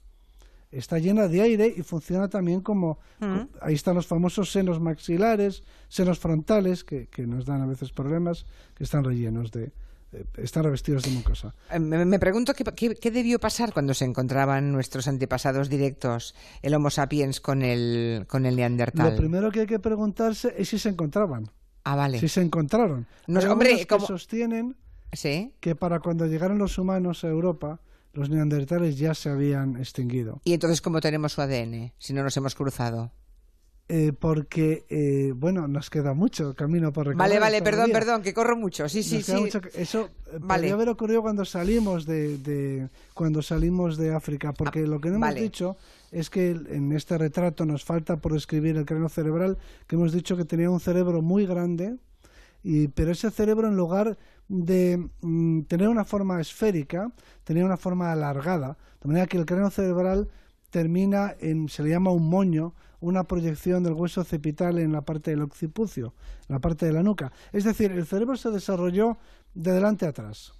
está 0.70 0.98
llena 0.98 1.28
de 1.28 1.40
aire 1.40 1.72
y 1.74 1.82
funciona 1.82 2.28
también 2.28 2.60
como... 2.60 2.98
Ahí 3.62 3.74
están 3.74 3.94
los 3.94 4.06
famosos 4.06 4.52
senos 4.52 4.78
maxilares, 4.80 5.62
senos 5.88 6.18
frontales, 6.18 6.84
que, 6.84 7.06
que 7.08 7.26
nos 7.26 7.46
dan 7.46 7.62
a 7.62 7.66
veces 7.66 7.90
problemas, 7.92 8.44
que 8.74 8.84
están 8.84 9.02
rellenos 9.04 9.50
de... 9.50 9.72
eh, 10.12 10.24
están 10.36 10.64
revestidos 10.64 11.04
de 11.04 11.10
mucosa. 11.12 11.54
Eh, 11.72 11.78
Me, 11.78 12.04
me 12.04 12.18
pregunto 12.18 12.52
qué, 12.52 12.64
qué- 12.76 12.94
qué 12.96 13.10
debió 13.10 13.38
pasar 13.40 13.72
cuando 13.72 13.94
se 13.94 14.04
encontraban 14.04 14.70
nuestros 14.70 15.08
antepasados 15.08 15.70
directos, 15.70 16.34
el 16.60 16.74
Homo 16.74 16.90
sapiens 16.90 17.40
con 17.40 17.62
el, 17.62 18.26
con 18.28 18.44
el 18.44 18.56
Neandertal. 18.56 19.12
Lo 19.12 19.16
primero 19.16 19.50
que 19.50 19.60
hay 19.60 19.66
que 19.66 19.78
preguntarse 19.78 20.54
es 20.58 20.68
si 20.68 20.78
se 20.78 20.90
encontraban. 20.90 21.50
Ah, 21.90 21.96
vale. 21.96 22.18
Si 22.20 22.28
se 22.28 22.42
encontraron. 22.42 23.06
No, 23.26 23.40
Hay 23.40 23.46
hombre, 23.46 23.76
que 23.78 23.86
como- 23.86 24.06
sostienen 24.06 24.76
Sí. 25.12 25.54
que 25.60 25.74
para 25.74 26.00
cuando 26.00 26.26
llegaron 26.26 26.58
los 26.58 26.76
humanos 26.76 27.24
a 27.24 27.28
Europa, 27.28 27.80
los 28.12 28.28
neandertales 28.28 28.98
ya 28.98 29.14
se 29.14 29.30
habían 29.30 29.76
extinguido. 29.76 30.40
¿Y 30.44 30.52
entonces 30.52 30.82
cómo 30.82 31.00
tenemos 31.00 31.32
su 31.32 31.40
ADN 31.40 31.94
si 31.98 32.12
no 32.12 32.22
nos 32.22 32.36
hemos 32.36 32.54
cruzado? 32.54 33.10
Eh, 33.90 34.12
porque, 34.12 34.84
eh, 34.90 35.32
bueno, 35.34 35.66
nos 35.66 35.88
queda 35.88 36.12
mucho 36.12 36.54
camino 36.54 36.92
por 36.92 37.06
recorrer. 37.06 37.16
Vale, 37.26 37.38
vale, 37.40 37.62
perdón, 37.62 37.90
perdón, 37.90 38.20
que 38.22 38.34
corro 38.34 38.54
mucho. 38.54 38.86
Sí, 38.86 39.02
sí, 39.02 39.16
Nos 39.16 39.24
sí. 39.24 39.32
mucho 39.36 39.62
Eso 39.74 40.10
eh, 40.26 40.32
Vale. 40.40 40.46
podría 40.60 40.74
haber 40.74 40.88
ocurrido 40.90 41.22
cuando 41.22 41.46
salimos 41.46 42.04
de, 42.04 42.36
de- 42.36 42.88
cuando 43.14 43.40
salimos 43.40 43.96
de 43.96 44.14
África, 44.14 44.52
porque 44.52 44.86
lo 44.86 45.00
que 45.00 45.08
no 45.08 45.16
hemos 45.16 45.34
dicho 45.34 45.76
es 46.12 46.28
que 46.28 46.50
en 46.50 46.92
este 46.92 47.16
retrato 47.16 47.64
nos 47.64 47.82
falta 47.82 48.16
por 48.18 48.36
escribir 48.36 48.76
el 48.76 48.84
cráneo 48.84 49.08
cerebral, 49.08 49.56
que 49.86 49.96
hemos 49.96 50.12
dicho 50.12 50.36
que 50.36 50.44
tenía 50.44 50.68
un 50.68 50.80
cerebro 50.80 51.22
muy 51.22 51.46
grande, 51.46 51.96
y, 52.62 52.88
pero 52.88 53.12
ese 53.12 53.30
cerebro 53.30 53.68
en 53.68 53.76
lugar 53.76 54.18
de 54.48 55.08
mm, 55.22 55.62
tener 55.62 55.88
una 55.88 56.04
forma 56.04 56.38
esférica, 56.42 57.10
tenía 57.42 57.64
una 57.64 57.78
forma 57.78 58.12
alargada, 58.12 58.76
de 59.02 59.08
manera 59.08 59.26
que 59.26 59.38
el 59.38 59.46
cráneo 59.46 59.70
cerebral 59.70 60.28
termina 60.68 61.34
en, 61.40 61.70
se 61.70 61.82
le 61.82 61.88
llama 61.88 62.10
un 62.10 62.28
moño, 62.28 62.74
una 63.00 63.24
proyección 63.24 63.82
del 63.84 63.92
hueso 63.94 64.20
occipital 64.22 64.78
en 64.78 64.92
la 64.92 65.02
parte 65.02 65.30
del 65.30 65.42
occipucio, 65.42 66.14
en 66.48 66.54
la 66.54 66.58
parte 66.60 66.86
de 66.86 66.92
la 66.92 67.02
nuca. 67.02 67.32
Es 67.52 67.64
decir, 67.64 67.92
el 67.92 68.06
cerebro 68.06 68.36
se 68.36 68.50
desarrolló 68.50 69.18
de 69.54 69.72
delante 69.72 70.06
a 70.06 70.10
atrás. 70.10 70.52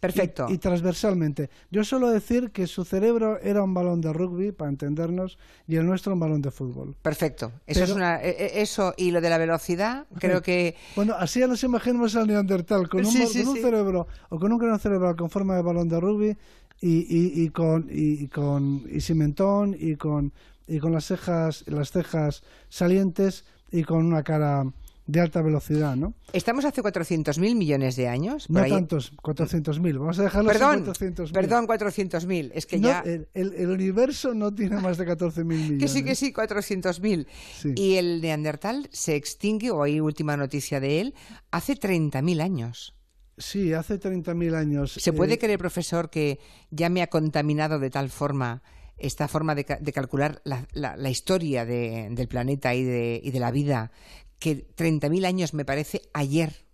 Perfecto. 0.00 0.46
Y, 0.48 0.54
y 0.54 0.58
transversalmente. 0.58 1.50
Yo 1.70 1.82
suelo 1.84 2.08
decir 2.08 2.52
que 2.52 2.66
su 2.66 2.84
cerebro 2.84 3.38
era 3.40 3.62
un 3.62 3.74
balón 3.74 4.00
de 4.00 4.12
rugby, 4.12 4.52
para 4.52 4.70
entendernos, 4.70 5.36
y 5.66 5.76
el 5.76 5.84
nuestro 5.84 6.12
un 6.14 6.20
balón 6.20 6.40
de 6.40 6.50
fútbol. 6.52 6.96
Perfecto. 7.02 7.52
Eso, 7.66 7.80
Pero- 7.80 7.84
es 7.84 7.90
una, 7.90 8.22
eh, 8.22 8.30
eh, 8.38 8.50
eso 8.62 8.94
y 8.96 9.10
lo 9.10 9.20
de 9.20 9.28
la 9.30 9.36
velocidad, 9.36 10.06
creo 10.18 10.42
que 10.42 10.76
Bueno, 10.96 11.14
así 11.18 11.40
ya 11.40 11.48
nos 11.48 11.62
imaginamos 11.64 12.14
al 12.16 12.28
neandertal, 12.28 12.88
con 12.88 13.04
un, 13.04 13.10
Sí, 13.12 13.18
ba- 13.20 13.26
sí, 13.26 13.40
con 13.40 13.48
un 13.48 13.56
sí. 13.56 13.62
cerebro, 13.62 14.06
o 14.30 14.38
con 14.38 14.52
un 14.52 14.58
cráneo 14.58 14.78
cerebral 14.78 15.16
con 15.16 15.28
forma 15.28 15.56
de 15.56 15.62
balón 15.62 15.88
de 15.88 16.00
rugby, 16.00 16.36
y, 16.80 16.98
y, 17.08 17.42
y 17.44 17.48
con, 17.50 17.88
y, 17.90 18.24
y 18.24 18.28
con 18.28 18.84
y 18.90 19.00
sin 19.00 19.18
mentón, 19.18 19.76
y 19.78 19.96
con, 19.96 20.32
y 20.66 20.78
con 20.78 20.92
las 20.92 21.06
cejas, 21.06 21.64
las 21.66 21.90
cejas 21.92 22.42
salientes, 22.68 23.44
y 23.70 23.82
con 23.84 24.04
una 24.06 24.22
cara 24.22 24.64
de 25.06 25.20
alta 25.20 25.42
velocidad, 25.42 25.96
¿no? 25.96 26.14
estamos 26.32 26.64
hace 26.64 26.82
400.000 26.82 27.54
millones 27.56 27.94
de 27.96 28.08
años. 28.08 28.48
No 28.48 28.60
ahí. 28.60 28.70
tantos, 28.70 29.12
400.000. 29.18 29.98
Vamos 29.98 30.18
a 30.18 30.22
dejarlo 30.22 30.50
Perdón, 30.50 30.86
400.000. 30.86 31.32
perdón, 31.32 31.66
400.000. 31.66 32.52
Es 32.54 32.64
que 32.64 32.78
No, 32.78 32.88
ya... 32.88 33.00
el, 33.00 33.28
el- 33.34 33.52
el 33.52 33.68
universo 33.68 34.32
no 34.32 34.54
tiene 34.54 34.80
más 34.80 34.96
de 34.96 35.06
14.000 35.06 35.44
millones. 35.44 35.78
Que 35.80 35.88
sí, 35.88 36.02
que 36.04 36.14
sí, 36.14 36.32
400.000. 36.32 37.26
Sí. 37.60 37.72
Y 37.76 37.96
el 37.96 38.22
Neandertal 38.22 38.88
se 38.92 39.14
extingue, 39.16 39.70
o 39.70 39.82
hay 39.82 40.00
última 40.00 40.36
noticia 40.38 40.80
de 40.80 41.00
él, 41.02 41.14
hace 41.50 41.74
30.000 41.74 42.40
años. 42.40 42.94
Sí, 43.36 43.72
hace 43.72 43.98
30.000 43.98 44.54
años. 44.54 44.92
¿Se 44.92 45.12
puede 45.12 45.34
eh, 45.34 45.38
creer, 45.38 45.58
profesor, 45.58 46.08
que 46.10 46.38
ya 46.70 46.88
me 46.88 47.02
ha 47.02 47.08
contaminado 47.08 47.78
de 47.78 47.90
tal 47.90 48.08
forma 48.10 48.62
esta 48.96 49.26
forma 49.26 49.54
de, 49.56 49.64
ca- 49.64 49.78
de 49.80 49.92
calcular 49.92 50.40
la, 50.44 50.66
la- 50.72 50.96
la 50.96 51.10
historia 51.10 51.64
de- 51.64 52.08
del 52.12 52.28
planeta 52.28 52.74
y 52.74 52.84
de, 52.84 53.20
y 53.22 53.30
de 53.32 53.40
la 53.40 53.50
vida, 53.50 53.90
que 54.38 54.68
30.000 54.76 55.24
años 55.26 55.52
me 55.52 55.64
parece 55.64 56.02
ayer? 56.12 56.64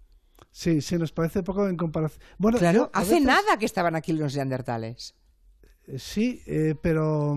Sí, 0.52 0.82
sí, 0.82 0.96
nos 0.98 1.12
parece 1.12 1.42
poco 1.42 1.66
en 1.68 1.76
comparación. 1.78 2.20
Bueno, 2.36 2.58
Claro, 2.58 2.76
yo 2.78 2.90
hace 2.92 3.12
veces- 3.12 3.26
nada 3.26 3.56
que 3.58 3.64
estaban 3.64 3.96
aquí 3.96 4.12
los 4.12 4.34
neandertales. 4.36 5.14
Sí, 5.96 6.42
eh, 6.46 6.74
pero 6.82 7.36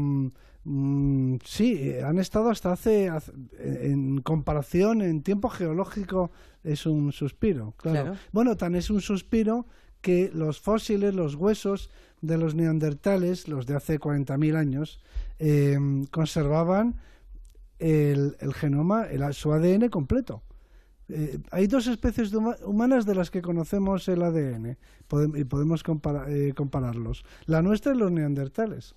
mm, 0.65 1.35
sí, 1.45 1.75
eh, 1.79 2.03
han 2.03 2.19
estado 2.19 2.49
hasta 2.49 2.71
hace, 2.71 3.09
hace- 3.09 3.31
en 3.59 4.21
comparación, 4.21 5.01
en 5.01 5.21
tiempo 5.23 5.49
geológico, 5.49 6.31
es 6.63 6.85
un 6.85 7.11
suspiro. 7.11 7.73
Claro. 7.77 8.01
Claro. 8.03 8.17
Bueno, 8.31 8.55
tan 8.57 8.75
es 8.75 8.89
un 8.89 9.01
suspiro 9.01 9.65
que 10.01 10.31
los 10.33 10.59
fósiles, 10.59 11.13
los 11.13 11.35
huesos 11.35 11.89
de 12.21 12.37
los 12.37 12.55
neandertales, 12.55 13.47
los 13.47 13.65
de 13.65 13.75
hace 13.75 13.99
40.000 13.99 14.55
años, 14.55 15.01
eh, 15.39 15.77
conservaban 16.11 16.95
el, 17.79 18.35
el 18.39 18.53
genoma, 18.53 19.05
el- 19.07 19.33
su 19.33 19.51
ADN 19.51 19.89
completo. 19.89 20.43
Eh, 21.09 21.39
hay 21.51 21.67
dos 21.67 21.87
especies 21.87 22.31
de 22.31 22.37
huma- 22.37 22.57
humanas 22.65 23.05
de 23.05 23.15
las 23.15 23.29
que 23.29 23.41
conocemos 23.41 24.07
el 24.07 24.23
ADN 24.23 24.77
podem- 25.09 25.37
y 25.37 25.43
podemos 25.43 25.83
compara- 25.83 26.29
eh, 26.29 26.53
compararlos. 26.55 27.25
La 27.45 27.61
nuestra 27.61 27.93
y 27.93 27.97
los 27.97 28.11
neandertales. 28.11 28.95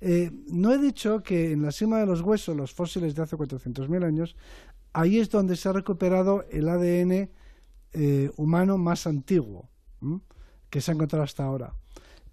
Eh, 0.00 0.30
no 0.48 0.72
he 0.72 0.78
dicho 0.78 1.22
que 1.22 1.52
en 1.52 1.62
la 1.62 1.72
cima 1.72 1.98
de 1.98 2.06
los 2.06 2.20
huesos, 2.20 2.56
los 2.56 2.72
fósiles 2.72 3.14
de 3.14 3.22
hace 3.22 3.36
400.000 3.36 4.04
años, 4.04 4.36
ahí 4.92 5.18
es 5.18 5.30
donde 5.30 5.56
se 5.56 5.68
ha 5.68 5.72
recuperado 5.72 6.44
el 6.50 6.68
ADN 6.68 7.30
eh, 7.92 8.30
humano 8.36 8.76
más 8.78 9.06
antiguo 9.06 9.68
¿m? 10.02 10.20
que 10.70 10.80
se 10.80 10.90
ha 10.90 10.94
encontrado 10.94 11.24
hasta 11.24 11.44
ahora. 11.44 11.72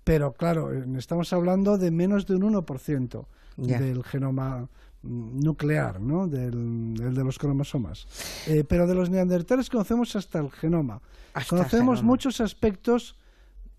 Pero 0.04 0.34
claro, 0.34 0.74
eh, 0.74 0.84
estamos 0.98 1.32
hablando 1.32 1.78
de 1.78 1.90
menos 1.92 2.26
de 2.26 2.36
un 2.36 2.54
1% 2.54 3.26
Ya. 3.58 3.80
del 3.80 4.04
genoma 4.04 4.68
mm, 5.04 5.40
nuclear, 5.40 6.02
¿no? 6.02 6.28
del, 6.28 6.96
del 6.96 7.14
de 7.16 7.24
los 7.24 7.38
cromosomas. 7.40 8.08
Eh, 8.48 8.64
pero 8.68 8.88
de 8.88 8.96
los 8.96 9.10
neandertales 9.10 9.70
conocemos 9.70 10.16
hasta 10.16 10.40
el 10.40 10.52
genoma. 10.52 11.02
Hasta 11.34 11.56
el 11.56 11.62
conocemos 11.62 12.00
genoma. 12.00 12.12
muchos 12.12 12.42
aspectos 12.42 13.16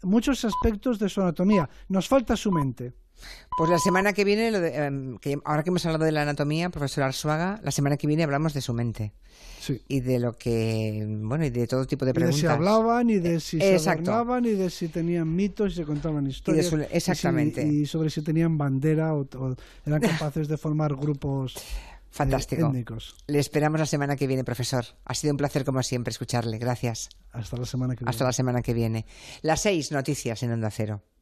muchos 0.03 0.45
aspectos 0.45 0.99
de 0.99 1.09
su 1.09 1.23
anatomía. 1.23 1.69
Nos 1.89 2.09
falta 2.09 2.37
su 2.37 2.53
mente. 2.53 2.93
Pues 3.57 3.71
la 3.71 3.79
semana 3.79 4.13
que 4.13 4.25
viene, 4.25 4.51
lo 4.51 4.61
de, 4.61 4.75
em, 4.77 5.17
que 5.19 5.39
ahora 5.45 5.63
que 5.63 5.71
hemos 5.71 5.87
hablado 5.87 6.05
de 6.05 6.11
la 6.13 6.23
anatomía, 6.23 6.71
profesor 6.71 7.05
Arzuaga, 7.05 7.61
la 7.63 7.71
semana 7.71 7.97
que 7.97 8.07
viene 8.09 8.25
hablamos 8.25 8.53
de 8.53 8.61
su 8.61 8.75
mente 8.75 9.13
Sí. 9.61 9.81
y 9.87 10.01
de 10.01 10.19
lo 10.19 10.33
que, 10.33 11.07
bueno, 11.23 11.45
y 11.45 11.51
de 11.51 11.67
todo 11.69 11.87
tipo 11.87 12.05
de 12.05 12.11
Y 12.11 12.13
de 12.13 12.15
preguntas. 12.15 12.41
si 12.41 12.47
hablaban, 12.47 13.11
y 13.11 13.19
de 13.21 13.39
si 13.39 13.59
se 13.61 13.75
Exacto. 13.75 14.13
adornaban, 14.13 14.45
y 14.47 14.51
de 14.55 14.71
si 14.71 14.89
tenían 14.89 15.33
mitos 15.35 15.73
y 15.73 15.77
se 15.77 15.85
contaban 15.85 16.27
historias. 16.27 16.67
su- 16.67 16.79
y 16.79 16.81
si- 16.81 16.89
exactamente. 16.97 17.65
Y, 17.65 17.87
sobre 17.87 18.11
si 18.11 18.23
tenían 18.23 18.59
bandera 18.59 19.15
o, 19.15 19.21
o 19.39 19.55
eran 19.87 20.01
capaces 20.33 20.49
de 20.49 20.57
formar 20.59 20.97
grupos 20.97 21.57
eh, 21.57 21.61
Fantástico. 22.11 22.67
étnicos. 22.67 23.15
Le 23.29 23.39
esperamos 23.39 23.79
la 23.79 23.87
semana 23.87 24.17
que 24.17 24.27
viene, 24.27 24.43
profesor. 24.43 24.85
Ha 25.05 25.15
sido 25.15 25.33
un 25.33 25.37
placer, 25.37 25.65
como 25.65 25.81
siempre, 25.85 26.11
escucharle. 26.11 26.59
Gracias. 26.59 27.09
Hasta 27.31 27.57
la 27.57 27.67
semana 27.67 27.95
que 27.95 28.01
viene. 28.01 28.11
Hasta 28.11 28.25
la 28.25 28.33
semana 28.33 28.63
que 28.63 28.75
viene. 28.75 29.07
Las 29.43 29.61
seis 29.63 29.93
noticias 29.93 30.43
en 30.43 30.51
Onda 30.51 30.73
Cero. 30.73 31.03